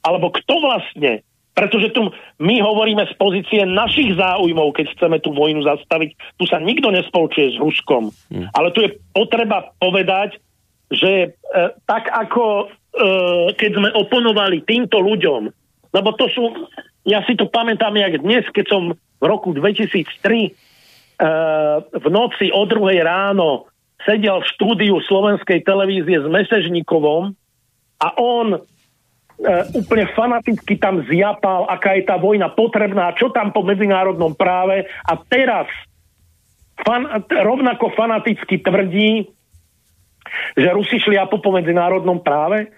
[0.00, 1.20] Alebo kto vlastne?
[1.52, 2.08] Pretože tu
[2.40, 6.16] my hovoríme z pozície našich záujmov, keď chceme tú vojnu zastaviť.
[6.40, 8.08] Tu sa nikto nespolčuje s Ruskom.
[8.32, 8.48] Hmm.
[8.56, 10.40] Ale tu je potreba povedať,
[10.88, 12.79] že e, tak ako e,
[13.54, 15.42] keď sme oponovali týmto ľuďom,
[15.94, 16.44] lebo to sú,
[17.06, 20.50] ja si to pamätám jak dnes, keď som v roku 2003 e,
[21.86, 23.70] v noci o druhej ráno
[24.02, 27.36] sedel v štúdiu slovenskej televízie s Mesežníkovom
[28.00, 28.64] a on
[29.40, 34.84] E, úplne fanaticky tam zjapal, aká je tá vojna potrebná, čo tam po medzinárodnom práve
[34.84, 35.64] a teraz
[36.84, 39.32] fan, rovnako fanaticky tvrdí,
[40.60, 42.68] že Rusi šliapu po medzinárodnom práve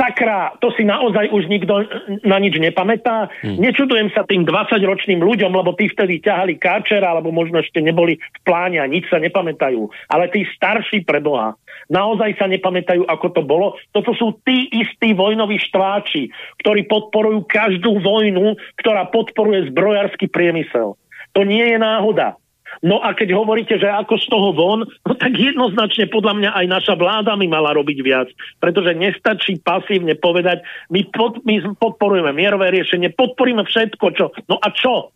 [0.00, 1.84] sakra, to si naozaj už nikto
[2.24, 3.28] na nič nepamätá.
[3.44, 3.60] Hmm.
[3.60, 8.38] Nečudujem sa tým 20-ročným ľuďom, lebo tí vtedy ťahali káčera, alebo možno ešte neboli v
[8.48, 9.92] pláne a nič sa nepamätajú.
[10.08, 11.60] Ale tí starší preboha,
[11.92, 13.76] naozaj sa nepamätajú, ako to bolo.
[13.92, 16.32] Toto sú tí istí vojnoví štváči,
[16.64, 20.96] ktorí podporujú každú vojnu, ktorá podporuje zbrojársky priemysel.
[21.36, 22.39] To nie je náhoda.
[22.80, 26.66] No a keď hovoríte, že ako z toho von, no tak jednoznačne podľa mňa aj
[26.70, 28.28] naša vláda mi mala robiť viac.
[28.62, 34.24] Pretože nestačí pasívne povedať, my, pod, my podporujeme mierové riešenie, podporíme všetko, čo...
[34.48, 35.12] No a čo?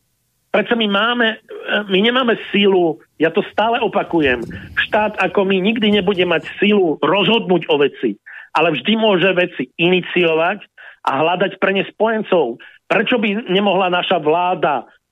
[0.55, 1.43] Prečo my máme,
[1.91, 4.47] my nemáme sílu, ja to stále opakujem,
[4.87, 8.15] štát ako my nikdy nebude mať sílu rozhodnúť o veci,
[8.55, 10.63] ale vždy môže veci iniciovať
[11.11, 12.63] a hľadať pre ne spojencov.
[12.87, 15.04] Prečo by nemohla naša vláda E,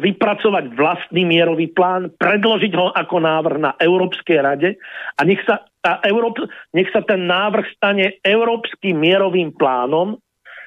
[0.00, 4.76] vypracovať vlastný mierový plán, predložiť ho ako návrh na Európskej rade
[5.16, 6.36] a nech sa, tá Európ,
[6.76, 10.20] nech sa ten návrh stane európskym mierovým plánom,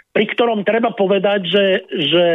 [0.09, 1.65] pri ktorom treba povedať, že,
[2.09, 2.25] že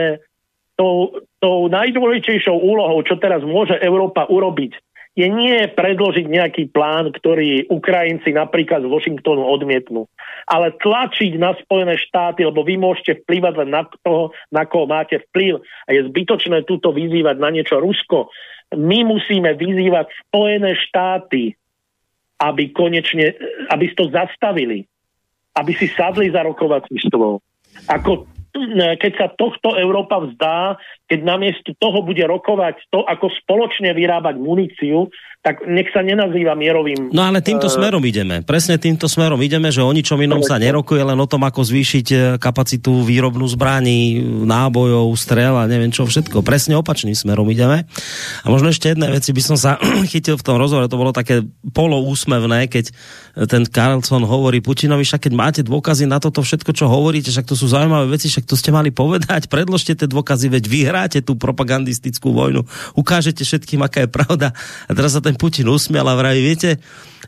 [0.79, 4.79] tou, tou najdôležitejšou úlohou, čo teraz môže Európa urobiť,
[5.15, 10.11] je nie predložiť nejaký plán, ktorý Ukrajinci napríklad z Washingtonu odmietnú,
[10.51, 15.23] ale tlačiť na Spojené štáty, lebo vy môžete vplyvať len na toho, na koho máte
[15.31, 18.35] vplyv a je zbytočné túto vyzývať na niečo Rusko.
[18.75, 21.55] My musíme vyzývať Spojené štáty,
[22.43, 23.39] aby konečne,
[23.71, 24.83] aby to zastavili,
[25.55, 27.39] aby si sadli za rokovací stôl.
[27.87, 28.27] Ako
[28.75, 30.79] keď sa tohto Európa vzdá,
[31.11, 35.11] keď namiesto toho bude rokovať to, ako spoločne vyrábať muníciu,
[35.45, 37.13] tak nech sa nenazýva mierovým...
[37.13, 38.41] No ale týmto uh, smerom ideme.
[38.41, 42.07] Presne týmto smerom ideme, že o ničom inom sa nerokuje, len o tom, ako zvýšiť
[42.09, 46.41] e, kapacitu výrobnú zbraní, nábojov, strel a neviem čo všetko.
[46.41, 47.85] Presne opačným smerom ideme.
[48.41, 49.77] A možno ešte jedné veci by som sa
[50.17, 51.45] chytil v tom rozhovore, to bolo také
[51.77, 52.97] poloúsmevné, keď
[53.45, 57.59] ten Carlson hovorí Putinovi, však keď máte dôkazy na toto všetko, čo hovoríte, však to
[57.59, 62.31] sú zaujímavé veci, však to ste mali povedať, predložte tie dôkazy, veď vyhráte tú propagandistickú
[62.31, 62.63] vojnu,
[62.95, 64.55] ukážete všetkým, aká je pravda.
[64.87, 66.81] A teraz sa ten Putin usmial a vraví, viete,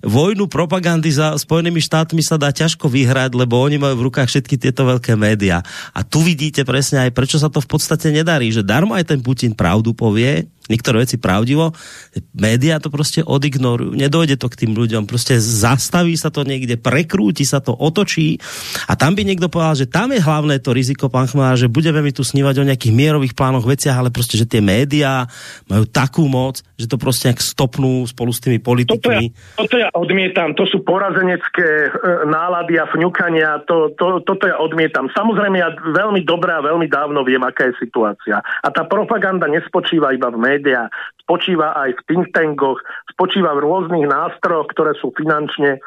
[0.04, 4.56] vojnu propagandy za Spojenými štátmi sa dá ťažko vyhrať, lebo oni majú v rukách všetky
[4.60, 5.60] tieto veľké médiá.
[5.92, 9.20] A tu vidíte presne aj, prečo sa to v podstate nedarí, že darmo aj ten
[9.20, 11.70] Putin pravdu povie, niektoré veci pravdivo,
[12.34, 17.46] médiá to proste odignorujú, nedojde to k tým ľuďom, proste zastaví sa to niekde, prekrúti
[17.46, 18.40] sa to, otočí
[18.90, 22.02] a tam by niekto povedal, že tam je hlavné to riziko, pán Chmár, že budeme
[22.02, 25.26] mi tu snívať o nejakých mierových plánoch, veciach, ale proste, že tie médiá
[25.66, 29.02] majú takú moc, že to proste nejak stopnú spolu s tými politikmi.
[29.04, 31.90] Toto ja, toto ja odmietam, to sú porazenecké e,
[32.30, 35.10] nálady a fňukania, to, to, toto ja odmietam.
[35.12, 38.40] Samozrejme, ja veľmi dobré a veľmi dávno viem, aká je situácia.
[38.40, 40.55] A tá propaganda nespočíva iba v médiách,
[41.26, 42.78] spočíva aj v think tankoch,
[43.10, 45.82] spočíva v rôznych nástrojoch, ktoré sú finančne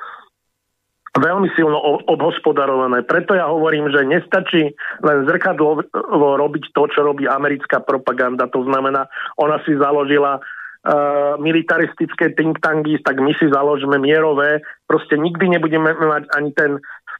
[1.18, 3.02] veľmi silno obhospodarované.
[3.04, 8.46] Preto ja hovorím, že nestačí len zrkadlo robiť to, čo robí americká propaganda.
[8.54, 9.10] To znamená,
[9.42, 14.62] ona si založila uh, militaristické think tanky, tak my si založíme mierové.
[14.86, 16.78] Proste nikdy nebudeme mať ani ten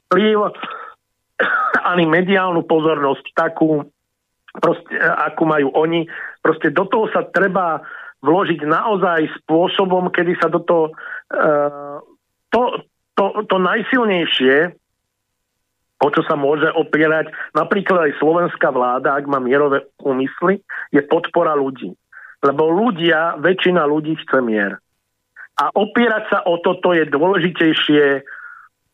[0.08, 0.54] vplyv
[1.92, 3.90] ani mediálnu pozornosť takú,
[4.58, 6.10] proste, akú majú oni.
[6.42, 7.84] Proste do toho sa treba
[8.20, 12.02] vložiť naozaj spôsobom, kedy sa do toho uh,
[12.50, 12.62] to,
[13.16, 14.74] to, to najsilnejšie,
[16.00, 21.52] o čo sa môže opierať napríklad aj slovenská vláda, ak má mierové úmysly, je podpora
[21.56, 21.92] ľudí.
[22.40, 24.80] Lebo ľudia, väčšina ľudí chce mier.
[25.60, 28.24] A opierať sa o toto je dôležitejšie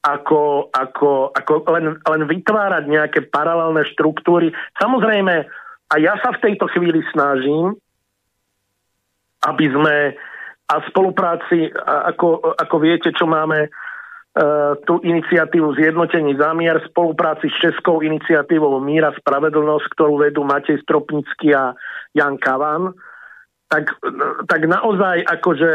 [0.07, 4.55] ako, ako, ako len, len vytvárať nejaké paralelné štruktúry.
[4.79, 5.35] Samozrejme,
[5.87, 7.75] a ja sa v tejto chvíli snažím,
[9.43, 10.15] aby sme
[10.67, 17.57] a spolupráci, ako, ako viete, čo máme uh, tú iniciatívu Zjednotení zámier v spolupráci s
[17.63, 21.71] Českou iniciatívou Míra Spravedlnosť, ktorú vedú Matej Stropnický a
[22.19, 22.99] Jan Kavan,
[23.67, 23.99] tak,
[24.47, 25.73] tak naozaj akože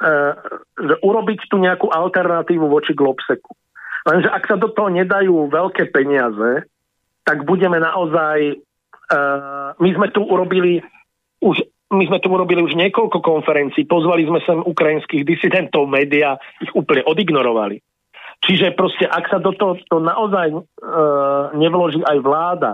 [0.00, 0.32] uh,
[0.78, 3.52] že urobiť tu nejakú alternatívu voči Globseku.
[4.08, 6.64] Lenže ak sa do toho nedajú veľké peniaze,
[7.28, 8.56] tak budeme naozaj...
[9.08, 10.84] Uh, my sme tu urobili
[11.40, 16.68] už my sme tu urobili už niekoľko konferencií, pozvali sme sem ukrajinských disidentov, média ich
[16.76, 17.80] úplne odignorovali.
[18.44, 20.60] Čiže proste, ak sa do toho to naozaj e,
[21.56, 22.70] nevloží aj vláda,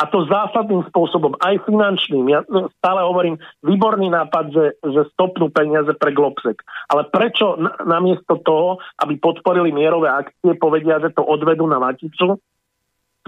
[0.00, 2.40] a to zásadným spôsobom, aj finančným, ja
[2.80, 6.64] stále hovorím, výborný nápad, že, že stopnú peniaze pre Globsek.
[6.88, 12.40] Ale prečo na, namiesto toho, aby podporili mierové akcie, povedia, že to odvedú na Maticu,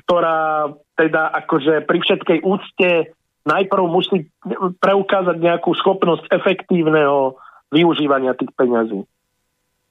[0.00, 3.12] ktorá teda akože pri všetkej úcte
[3.44, 4.32] najprv musí
[4.80, 7.36] preukázať nejakú schopnosť efektívneho
[7.68, 9.04] využívania tých peňazí.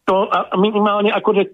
[0.09, 0.27] To
[0.57, 1.49] minimálne akože e,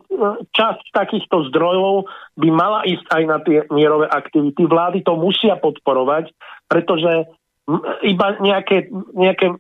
[0.56, 2.08] časť takýchto zdrojov
[2.40, 4.64] by mala ísť aj na tie mierové aktivity.
[4.66, 6.32] Vlády to musia podporovať,
[6.72, 7.28] pretože
[8.08, 9.52] iba nejaké, nejaké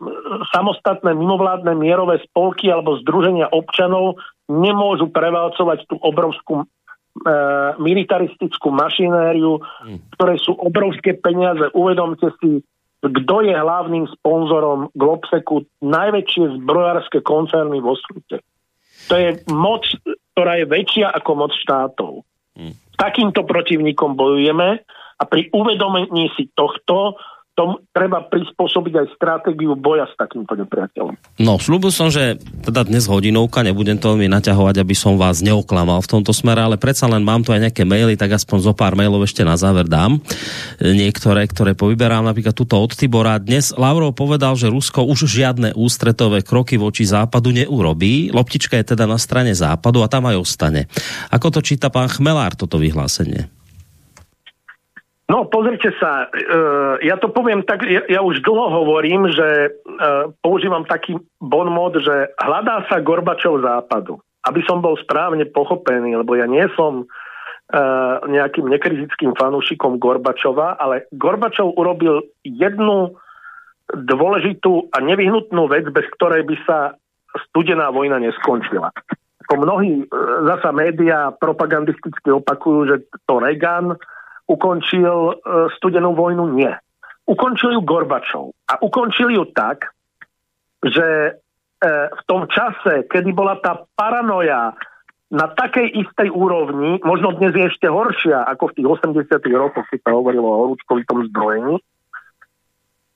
[0.56, 4.16] samostatné mimovládne mierové spolky alebo združenia občanov
[4.48, 6.64] nemôžu prevalcovať tú obrovskú
[7.18, 7.34] E,
[7.82, 10.14] militaristickú mašinériu, mm.
[10.14, 11.66] ktoré sú obrovské peniaze.
[11.74, 12.62] Uvedomte si,
[13.02, 18.46] kto je hlavným sponzorom Globseku, najväčšie zbrojárske koncerny vo svete.
[19.08, 19.84] To je moc,
[20.36, 22.28] ktorá je väčšia ako moc štátov.
[22.58, 22.74] Mm.
[22.97, 24.82] Takýmto protivníkom bojujeme
[25.18, 27.18] a pri uvedomení si tohto
[27.58, 31.41] tom treba prispôsobiť aj stratégiu boja s takýmto nepriateľom.
[31.41, 36.05] No, slúbil som, že teda dnes hodinovka, nebudem to veľmi naťahovať, aby som vás neoklamal
[36.05, 38.93] v tomto smere, ale predsa len mám tu aj nejaké maily, tak aspoň zo pár
[38.93, 40.22] mailov ešte na záver dám.
[40.78, 43.41] Niektoré, ktoré povyberám, napríklad túto od Tibora.
[43.41, 48.30] Dnes Lavrov povedal, že Rusko už žiadne ústretové kroky voči západu neurobí.
[48.30, 50.86] Loptička je teda na strane západu a tam aj ostane.
[51.34, 53.57] Ako to číta pán Chmelár, toto vyhlásenie?
[55.28, 60.88] No, pozrite sa, uh, ja to poviem tak, ja, už dlho hovorím, že uh, používam
[60.88, 64.24] taký bon mod, že hľadá sa Gorbačov západu.
[64.48, 71.12] Aby som bol správne pochopený, lebo ja nie som uh, nejakým nekritickým fanúšikom Gorbačova, ale
[71.12, 73.20] Gorbačov urobil jednu
[73.92, 76.96] dôležitú a nevyhnutnú vec, bez ktorej by sa
[77.52, 78.96] studená vojna neskončila.
[79.48, 80.08] Ako mnohí
[80.48, 82.96] zasa médiá propagandisticky opakujú, že
[83.28, 83.96] to Reagan
[84.48, 85.34] ukončil e,
[85.76, 86.56] studenú vojnu?
[86.56, 86.80] Nie.
[87.28, 88.56] Ukončil ju Gorbačov.
[88.72, 89.91] A ukončil ju tak,
[90.82, 91.32] že e,
[92.08, 94.74] v tom čase, kedy bola tá paranoja
[95.28, 100.00] na takej istej úrovni, možno dnes je ešte horšia ako v tých 80 rokoch, keď
[100.08, 101.84] sa hovorilo o horúčkovitom zbrojení,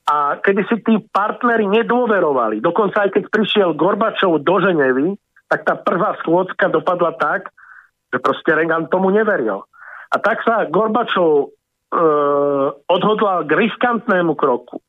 [0.02, 5.16] a kedy si tí partnery nedôverovali, dokonca aj keď prišiel Gorbačov do Ženevy,
[5.48, 7.48] tak tá prvá schôdzka dopadla tak,
[8.12, 9.64] že proste Reagan tomu neveril.
[10.12, 11.46] A tak sa Gorbačov e,
[12.84, 14.84] odhodlal k riskantnému kroku,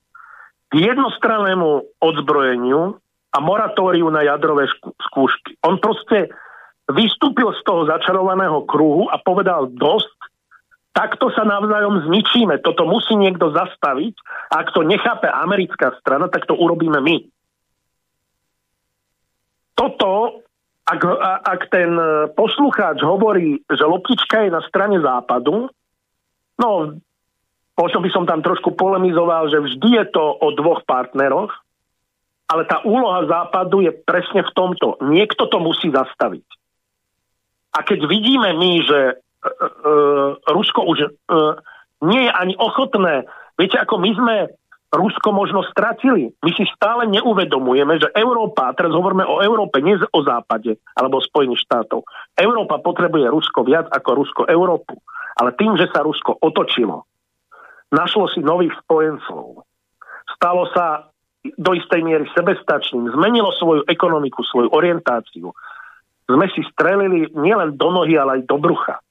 [0.68, 3.00] k jednostrannému odzbrojeniu
[3.34, 4.68] a moratóriu na jadrové
[5.10, 5.56] skúšky.
[5.64, 6.28] On proste
[6.92, 10.12] vystúpil z toho začarovaného kruhu a povedal dosť,
[10.92, 12.60] takto sa navzájom zničíme.
[12.60, 14.16] Toto musí niekto zastaviť
[14.52, 17.24] a ak to nechápe americká strana, tak to urobíme my.
[19.74, 20.44] Toto
[20.94, 21.02] ak,
[21.42, 25.68] ak ten e, poslucháč hovorí, že loptička je na strane západu,
[26.62, 26.70] no
[27.74, 31.50] možno by som tam trošku polemizoval, že vždy je to o dvoch partneroch,
[32.46, 35.02] ale tá úloha západu je presne v tomto.
[35.02, 36.46] Niekto to musí zastaviť.
[37.74, 39.96] A keď vidíme my, že e, e,
[40.46, 41.10] Rusko už e,
[42.06, 43.26] nie je ani ochotné,
[43.58, 44.36] viete, ako my sme
[44.94, 46.30] Rusko možno stratili.
[46.46, 51.26] My si stále neuvedomujeme, že Európa, teraz hovoríme o Európe, nie o západe alebo o
[51.26, 52.06] Spojených štátov.
[52.38, 54.94] Európa potrebuje Rusko viac ako Rusko Európu.
[55.34, 57.10] Ale tým, že sa Rusko otočilo,
[57.90, 59.66] našlo si nových spojencov,
[60.38, 61.10] stalo sa
[61.44, 65.52] do istej miery sebestačným, zmenilo svoju ekonomiku, svoju orientáciu.
[66.30, 69.02] Sme si strelili nielen do nohy, ale aj do brucha.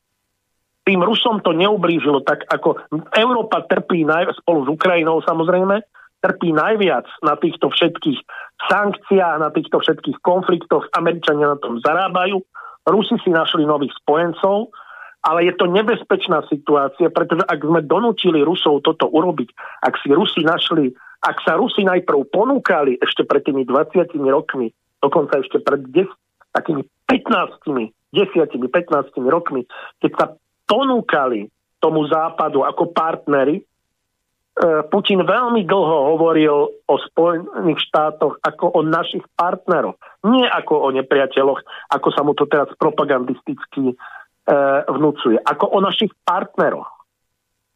[0.83, 2.83] Tým Rusom to neublížilo tak, ako
[3.15, 5.79] Európa trpí naj, spolu s Ukrajinou samozrejme,
[6.23, 8.19] trpí najviac na týchto všetkých
[8.71, 10.87] sankciách, na týchto všetkých konfliktoch.
[10.95, 12.43] Američania na tom zarábajú.
[12.87, 14.75] Rusi si našli nových spojencov,
[15.23, 19.55] ale je to nebezpečná situácia, pretože ak sme donútili Rusov toto urobiť,
[19.87, 20.91] ak si Rusi našli,
[21.23, 26.11] ak sa Rusi najprv ponúkali ešte pred tými 20 rokmi, dokonca ešte pred 10,
[26.59, 29.63] takými 15, 10, 15 rokmi,
[30.03, 30.25] keď sa
[30.67, 31.51] ponúkali
[31.83, 33.59] tomu západu ako partnery.
[33.59, 33.63] E,
[34.87, 39.99] Putin veľmi dlho hovoril o Spojených štátoch ako o našich partneroch.
[40.23, 41.61] Nie ako o nepriateľoch,
[41.91, 43.95] ako sa mu to teraz propagandisticky e,
[44.87, 45.43] vnúcuje.
[45.43, 47.03] Ako o našich partneroch.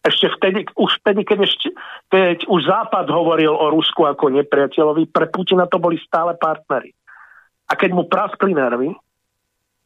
[0.06, 1.74] Ešte vtedy, už vtedy, keď, ešte,
[2.06, 6.94] keď už Západ hovoril o Rusku ako nepriateľovi, pre Putina to boli stále partnery.
[7.66, 8.94] A keď mu praskli nervy,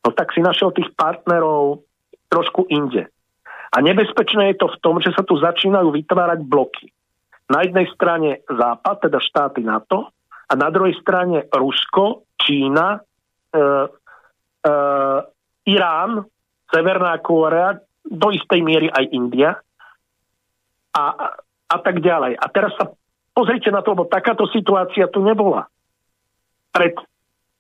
[0.04, 1.80] no tak si našiel tých partnerov
[2.30, 3.10] trošku inde.
[3.70, 6.90] A nebezpečné je to v tom, že sa tu začínajú vytvárať bloky.
[7.50, 10.14] Na jednej strane Západ, teda štáty NATO,
[10.50, 13.00] a na druhej strane Rusko, Čína, e,
[14.66, 14.74] e,
[15.70, 16.26] Irán,
[16.66, 19.54] Severná Kórea, do istej miery aj India
[20.90, 21.04] a,
[21.70, 22.34] a tak ďalej.
[22.34, 22.90] A teraz sa
[23.30, 25.70] pozrite na to, lebo takáto situácia tu nebola.
[26.74, 26.98] Pred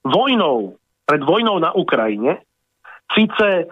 [0.02, 0.74] vojnou,
[1.06, 2.42] pred vojnou na Ukrajine,
[3.14, 3.70] síce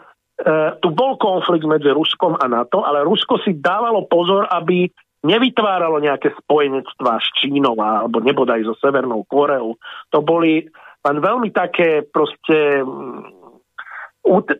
[0.78, 4.86] tu bol konflikt medzi Ruskom a NATO, ale Rusko si dávalo pozor, aby
[5.26, 9.74] nevytváralo nejaké spojenectvá s Čínou alebo nebodaj so Severnou Koreou.
[10.14, 10.62] To boli
[11.03, 13.39] len veľmi také proste mm,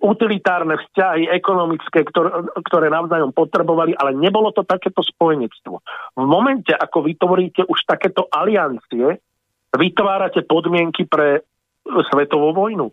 [0.03, 5.79] utilitárne vzťahy ekonomické, ktoré, ktoré navzájom potrebovali, ale nebolo to takéto spojenectvo.
[6.17, 9.21] V momente, ako vytvoríte už takéto aliancie,
[9.77, 11.45] vytvárate podmienky pre
[11.85, 12.91] svetovú vojnu.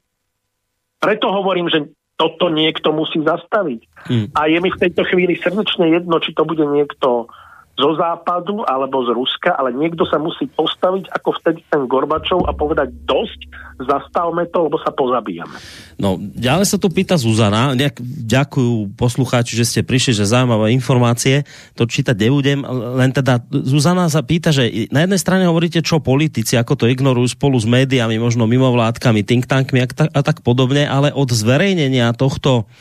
[1.00, 3.82] Preto hovorím, že toto niekto musí zastaviť.
[4.08, 4.28] Hmm.
[4.36, 7.28] A je mi v tejto chvíli srdečne jedno, či to bude niekto
[7.76, 12.56] zo západu alebo z Ruska, ale niekto sa musí postaviť ako vtedy ten Gorbačov a
[12.56, 13.40] povedať dosť,
[13.84, 15.60] zastavme to, lebo sa pozabíjame.
[16.00, 21.44] No, ďalej sa tu pýta Zuzana, nejak ďakujú poslucháči, že ste prišli, že zaujímavé informácie,
[21.76, 22.64] to čítať nebudem,
[22.96, 27.36] len teda Zuzana sa pýta, že na jednej strane hovoríte, čo politici, ako to ignorujú
[27.36, 32.72] spolu s médiami, možno mimovládkami, think tankmi a tak, podobne, ale od zverejnenia tohto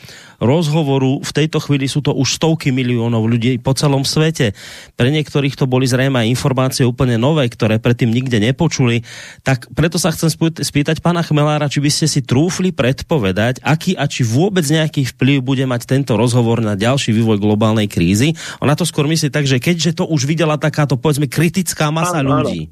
[0.41, 4.55] rozhovoru v tejto chvíli sú to už stovky miliónov ľudí po celom svete.
[4.95, 9.03] Pre niektorých to boli zrejme informácie úplne nové, ktoré predtým nikde nepočuli.
[9.45, 14.07] Tak preto sa chcem spýtať pána Chmelára, či by ste si trúfli predpovedať, aký a
[14.09, 18.35] či vôbec nejaký vplyv bude mať tento rozhovor na ďalší vývoj globálnej krízy.
[18.59, 22.41] Ona to skôr myslí tak, že keďže to už videla takáto, povedzme, kritická masa áno,
[22.41, 22.67] ľudí.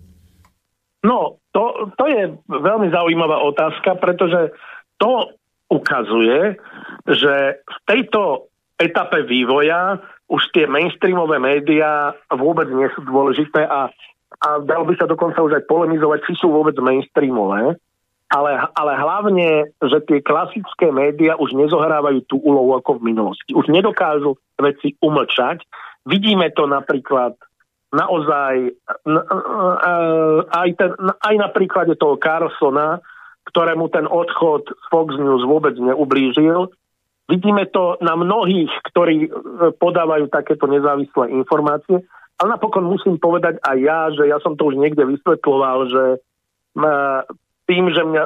[1.04, 4.56] No, to, to je veľmi zaujímavá otázka, pretože
[4.98, 5.36] to
[5.68, 6.56] ukazuje,
[7.08, 8.48] že v tejto
[8.80, 10.00] etape vývoja
[10.32, 13.92] už tie mainstreamové médiá vôbec nie sú dôležité a,
[14.40, 17.78] a dalo by sa dokonca už aj polemizovať, či sú vôbec mainstreamové,
[18.34, 23.54] ale, ale hlavne, že tie klasické médiá už nezohrávajú tú úlohu ako v minulosti.
[23.54, 25.62] Už nedokážu veci umlčať.
[26.10, 27.38] Vidíme to napríklad
[27.94, 28.74] naozaj
[30.50, 33.06] aj, ten, aj na príklade toho Carlsona,
[33.54, 36.74] ktorému ten odchod z Fox News vôbec neublížil.
[37.32, 39.30] Vidíme to na mnohých, ktorí e,
[39.80, 42.04] podávajú takéto nezávislé informácie,
[42.36, 46.04] ale napokon musím povedať aj ja, že ja som to už niekde vysvetloval, že
[46.76, 46.86] e,
[47.64, 48.24] tým, že mňa,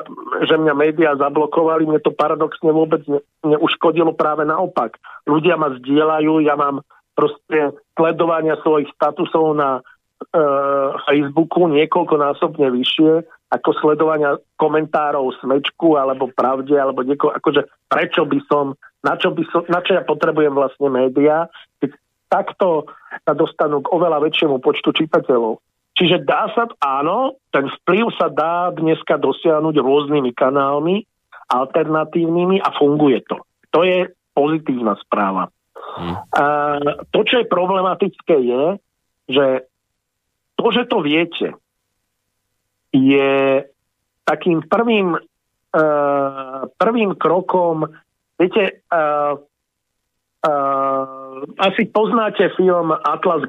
[0.50, 4.98] že mňa médiá zablokovali, mne to paradoxne vôbec ne, neuškodilo práve naopak.
[5.30, 6.82] Ľudia ma zdieľajú, ja mám
[7.14, 9.82] proste sledovania svojich statusov na e,
[11.06, 18.76] Facebooku niekoľkonásobne vyššie ako sledovania komentárov smečku alebo pravde alebo nieko, akože prečo by som,
[19.06, 21.50] na čo, by som, na čo ja potrebujem vlastne médiá,
[21.82, 21.92] keď
[22.28, 22.90] takto
[23.24, 25.64] sa dostanú k oveľa väčšiemu počtu čitateľov.
[25.98, 31.02] Čiže dá sa, áno, ten vplyv sa dá dneska dosiahnuť rôznymi kanálmi,
[31.50, 33.42] alternatívnymi a funguje to.
[33.74, 35.50] To je pozitívna správa.
[35.98, 36.22] Hmm.
[36.38, 36.46] A
[37.10, 38.64] to, čo je problematické, je,
[39.26, 39.46] že
[40.54, 41.58] to, že to viete,
[42.94, 43.66] je
[44.22, 47.90] takým prvým, uh, prvým krokom,
[48.38, 49.38] viete, uh,
[50.48, 53.46] uh, asi poznáte film Atlas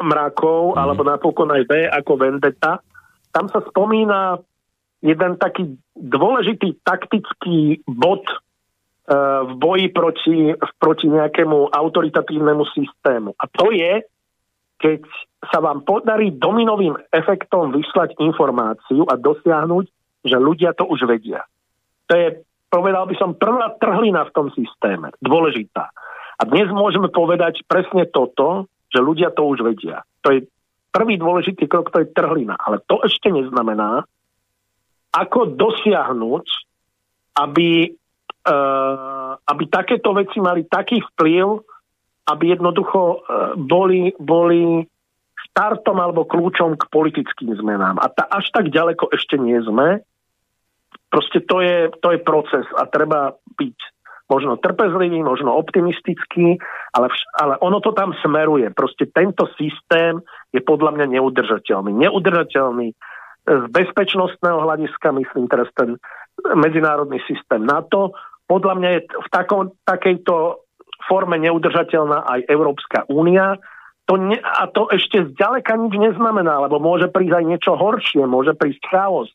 [0.00, 0.78] mrakov, mm.
[0.78, 2.82] alebo napokon aj B ako Vendetta.
[3.30, 4.42] Tam sa spomína
[5.02, 10.38] jeden taký dôležitý taktický bod uh, v boji proti,
[10.78, 13.34] proti nejakému autoritatívnemu systému.
[13.38, 14.02] A to je,
[14.80, 15.04] keď
[15.48, 19.84] sa vám podarí dominovým efektom vyslať informáciu a dosiahnuť,
[20.24, 21.48] že ľudia to už vedia.
[22.08, 22.28] To je,
[22.70, 25.10] povedal by som, prvá trhlina v tom systéme.
[25.18, 25.90] Dôležitá.
[26.40, 30.06] A dnes môžeme povedať presne toto, že ľudia to už vedia.
[30.24, 30.48] To je
[30.94, 32.56] prvý dôležitý krok, to je trhlina.
[32.56, 34.06] Ale to ešte neznamená,
[35.10, 36.46] ako dosiahnuť,
[37.44, 37.92] aby,
[38.46, 41.60] uh, aby takéto veci mali taký vplyv,
[42.30, 43.18] aby jednoducho uh,
[43.58, 44.86] boli, boli
[45.50, 47.98] startom alebo kľúčom k politickým zmenám.
[47.98, 50.02] A ta, až tak ďaleko ešte nie sme.
[51.10, 53.76] Proste to je, to je proces a treba byť
[54.30, 56.62] možno trpezlivý, možno optimistický,
[56.94, 58.70] ale, vš- ale ono to tam smeruje.
[58.70, 60.22] Proste tento systém
[60.54, 61.90] je podľa mňa neudržateľný.
[61.98, 62.94] Neudržateľný
[63.50, 65.98] z bezpečnostného hľadiska, myslím teraz ten
[66.54, 68.14] medzinárodný systém NATO.
[68.46, 70.62] Podľa mňa je v takom, takejto
[71.10, 73.58] forme neudržateľná aj Európska únia.
[74.06, 78.54] To ne, a to ešte zďaleka nič neznamená, lebo môže prísť aj niečo horšie, môže
[78.54, 79.30] prísť chaos.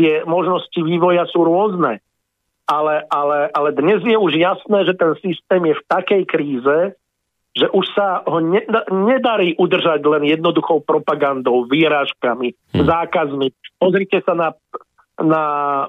[0.00, 2.00] Tie možnosti vývoja sú rôzne.
[2.64, 6.78] Ale, ale, ale dnes je už jasné, že ten systém je v takej kríze,
[7.50, 12.86] že už sa ho ne, nedarí udržať len jednoduchou propagandou, výražkami, hmm.
[12.86, 13.50] zákazmi.
[13.82, 14.48] Pozrite sa na,
[15.18, 15.44] na
[15.84, 15.86] e,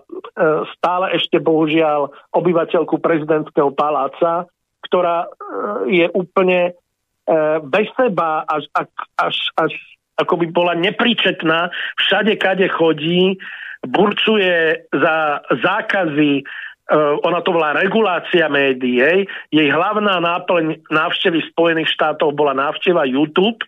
[0.73, 4.49] stále ešte bohužiaľ obyvateľku prezidentského paláca,
[4.89, 6.71] ktorá e, je úplne e,
[7.61, 8.65] bez seba až,
[9.21, 9.73] až, až
[10.17, 13.37] ako by bola nepríčetná, všade, kade chodí,
[13.81, 21.89] burcuje za zákazy uh, ona to volá regulácia médií, jej, jej hlavná náplň návštevy Spojených
[21.89, 23.63] štátov bola návšteva YouTube,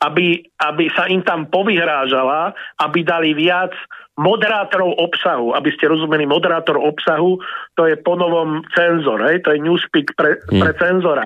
[0.00, 3.72] aby, aby sa im tam povyhrážala, aby dali viac
[4.16, 7.36] moderátorov obsahu, aby ste rozumeli, moderátor obsahu,
[7.76, 9.44] to je ponovom cenzor, hej?
[9.44, 10.60] to je newspeak pre, hmm.
[10.60, 11.24] pre cenzora.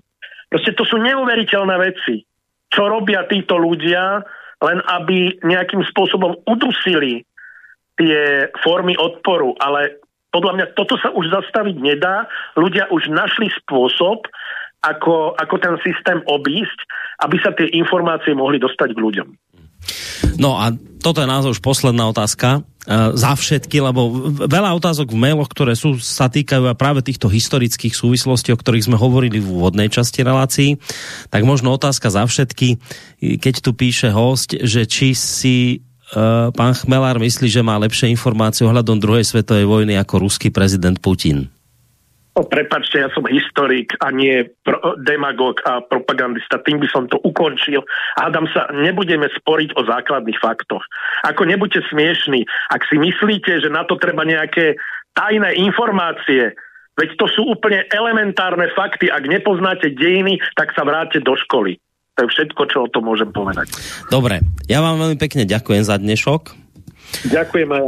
[0.51, 2.27] Proste to sú neuveriteľné veci,
[2.67, 4.23] čo robia títo ľudia,
[4.61, 7.23] len aby nejakým spôsobom udusili
[8.01, 10.01] tie formy odporu, ale
[10.33, 12.25] podľa mňa toto sa už zastaviť nedá.
[12.57, 14.25] Ľudia už našli spôsob,
[14.81, 16.79] ako, ako ten systém obísť,
[17.21, 19.29] aby sa tie informácie mohli dostať k ľuďom.
[20.41, 20.73] No a
[21.05, 25.77] toto je naozaj už posledná otázka uh, za všetky, lebo veľa otázok v mailoch, ktoré
[25.77, 30.81] sú, sa týkajú práve týchto historických súvislostí, o ktorých sme hovorili v úvodnej časti relácií,
[31.29, 32.81] tak možno otázka za všetky,
[33.41, 35.85] keď tu píše host, že či si
[36.55, 41.51] pán Chmelár myslí, že má lepšie informácie ohľadom druhej svetovej vojny ako ruský prezident Putin?
[42.31, 46.63] No, prepačte, ja som historik a nie pro, demagog a propagandista.
[46.63, 47.83] Tým by som to ukončil.
[48.15, 50.81] Hádam sa, nebudeme sporiť o základných faktoch.
[51.27, 52.47] Ako nebuďte smiešní.
[52.71, 54.79] Ak si myslíte, že na to treba nejaké
[55.19, 56.55] tajné informácie,
[56.95, 59.11] veď to sú úplne elementárne fakty.
[59.11, 61.83] Ak nepoznáte dejiny, tak sa vráte do školy.
[62.21, 63.73] To je všetko, čo o tom môžem povedať.
[64.13, 66.53] Dobre, ja vám veľmi pekne ďakujem za dnešok.
[67.33, 67.85] Ďakujem aj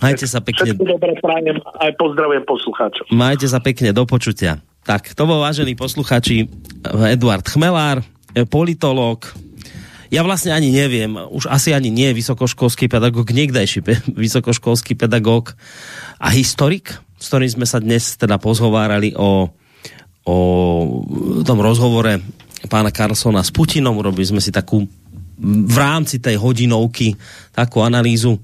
[0.00, 0.74] Majte sa pekne.
[0.74, 3.04] Všetko dobré prajem aj pozdravujem poslucháčov.
[3.14, 4.58] Majte sa pekne, do počutia.
[4.82, 6.50] Tak, to bol vážený posluchači
[6.82, 8.02] Eduard Chmelár,
[8.50, 9.30] politológ,
[10.10, 15.54] ja vlastne ani neviem, už asi ani nie vysokoškolský pedagóg, niekdajší pe- vysokoškolský pedagóg
[16.18, 19.46] a historik, s ktorým sme sa dnes teda pozhovárali o,
[20.26, 20.36] o
[21.46, 22.18] tom rozhovore
[22.68, 24.84] pána Carlsona s Putinom, urobili sme si takú
[25.40, 27.16] v rámci tej hodinovky
[27.56, 28.36] takú analýzu,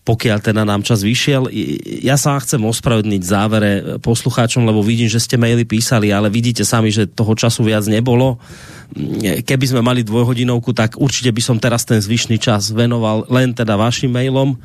[0.00, 1.52] pokiaľ teda nám čas vyšiel.
[2.00, 6.64] Ja sa chcem ospravedlniť v závere poslucháčom, lebo vidím, že ste maily písali, ale vidíte
[6.64, 8.40] sami, že toho času viac nebolo.
[9.44, 13.76] Keby sme mali dvojhodinovku, tak určite by som teraz ten zvyšný čas venoval len teda
[13.76, 14.56] vašim mailom.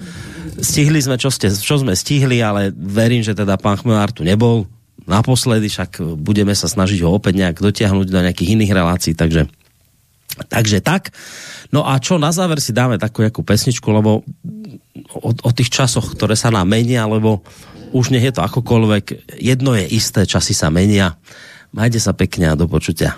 [0.55, 4.63] Stihli sme, čo, ste, čo sme stihli, ale verím, že teda pán Chmelár tu nebol
[5.05, 9.47] naposledy, však budeme sa snažiť ho opäť nejak dotiahnuť do nejakých iných relácií, takže
[10.51, 11.15] takže tak.
[11.71, 14.25] No a čo na záver si dáme takú jakú pesničku, lebo
[15.15, 17.39] o, o tých časoch, ktoré sa nám menia, lebo
[17.95, 21.15] už nech je to akokoľvek, jedno je isté, časy sa menia.
[21.71, 23.15] Majte sa pekne a do počutia.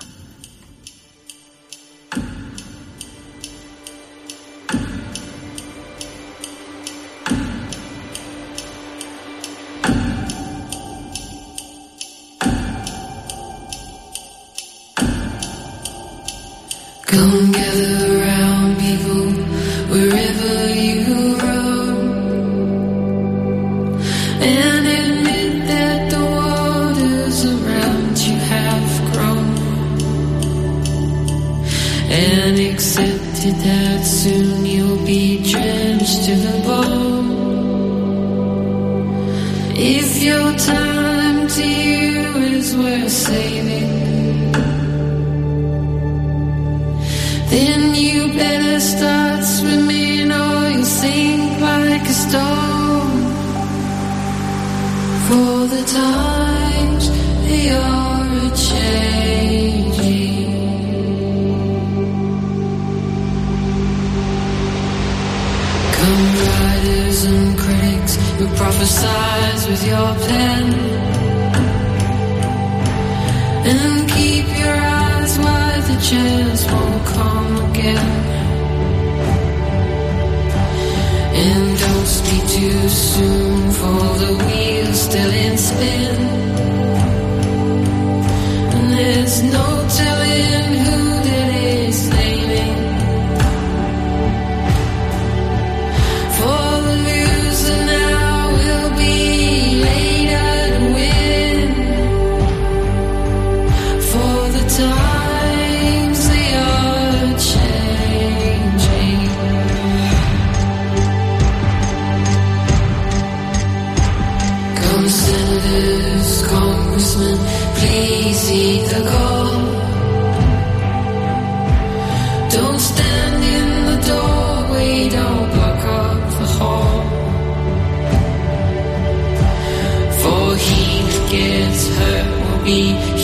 [132.68, 133.17] me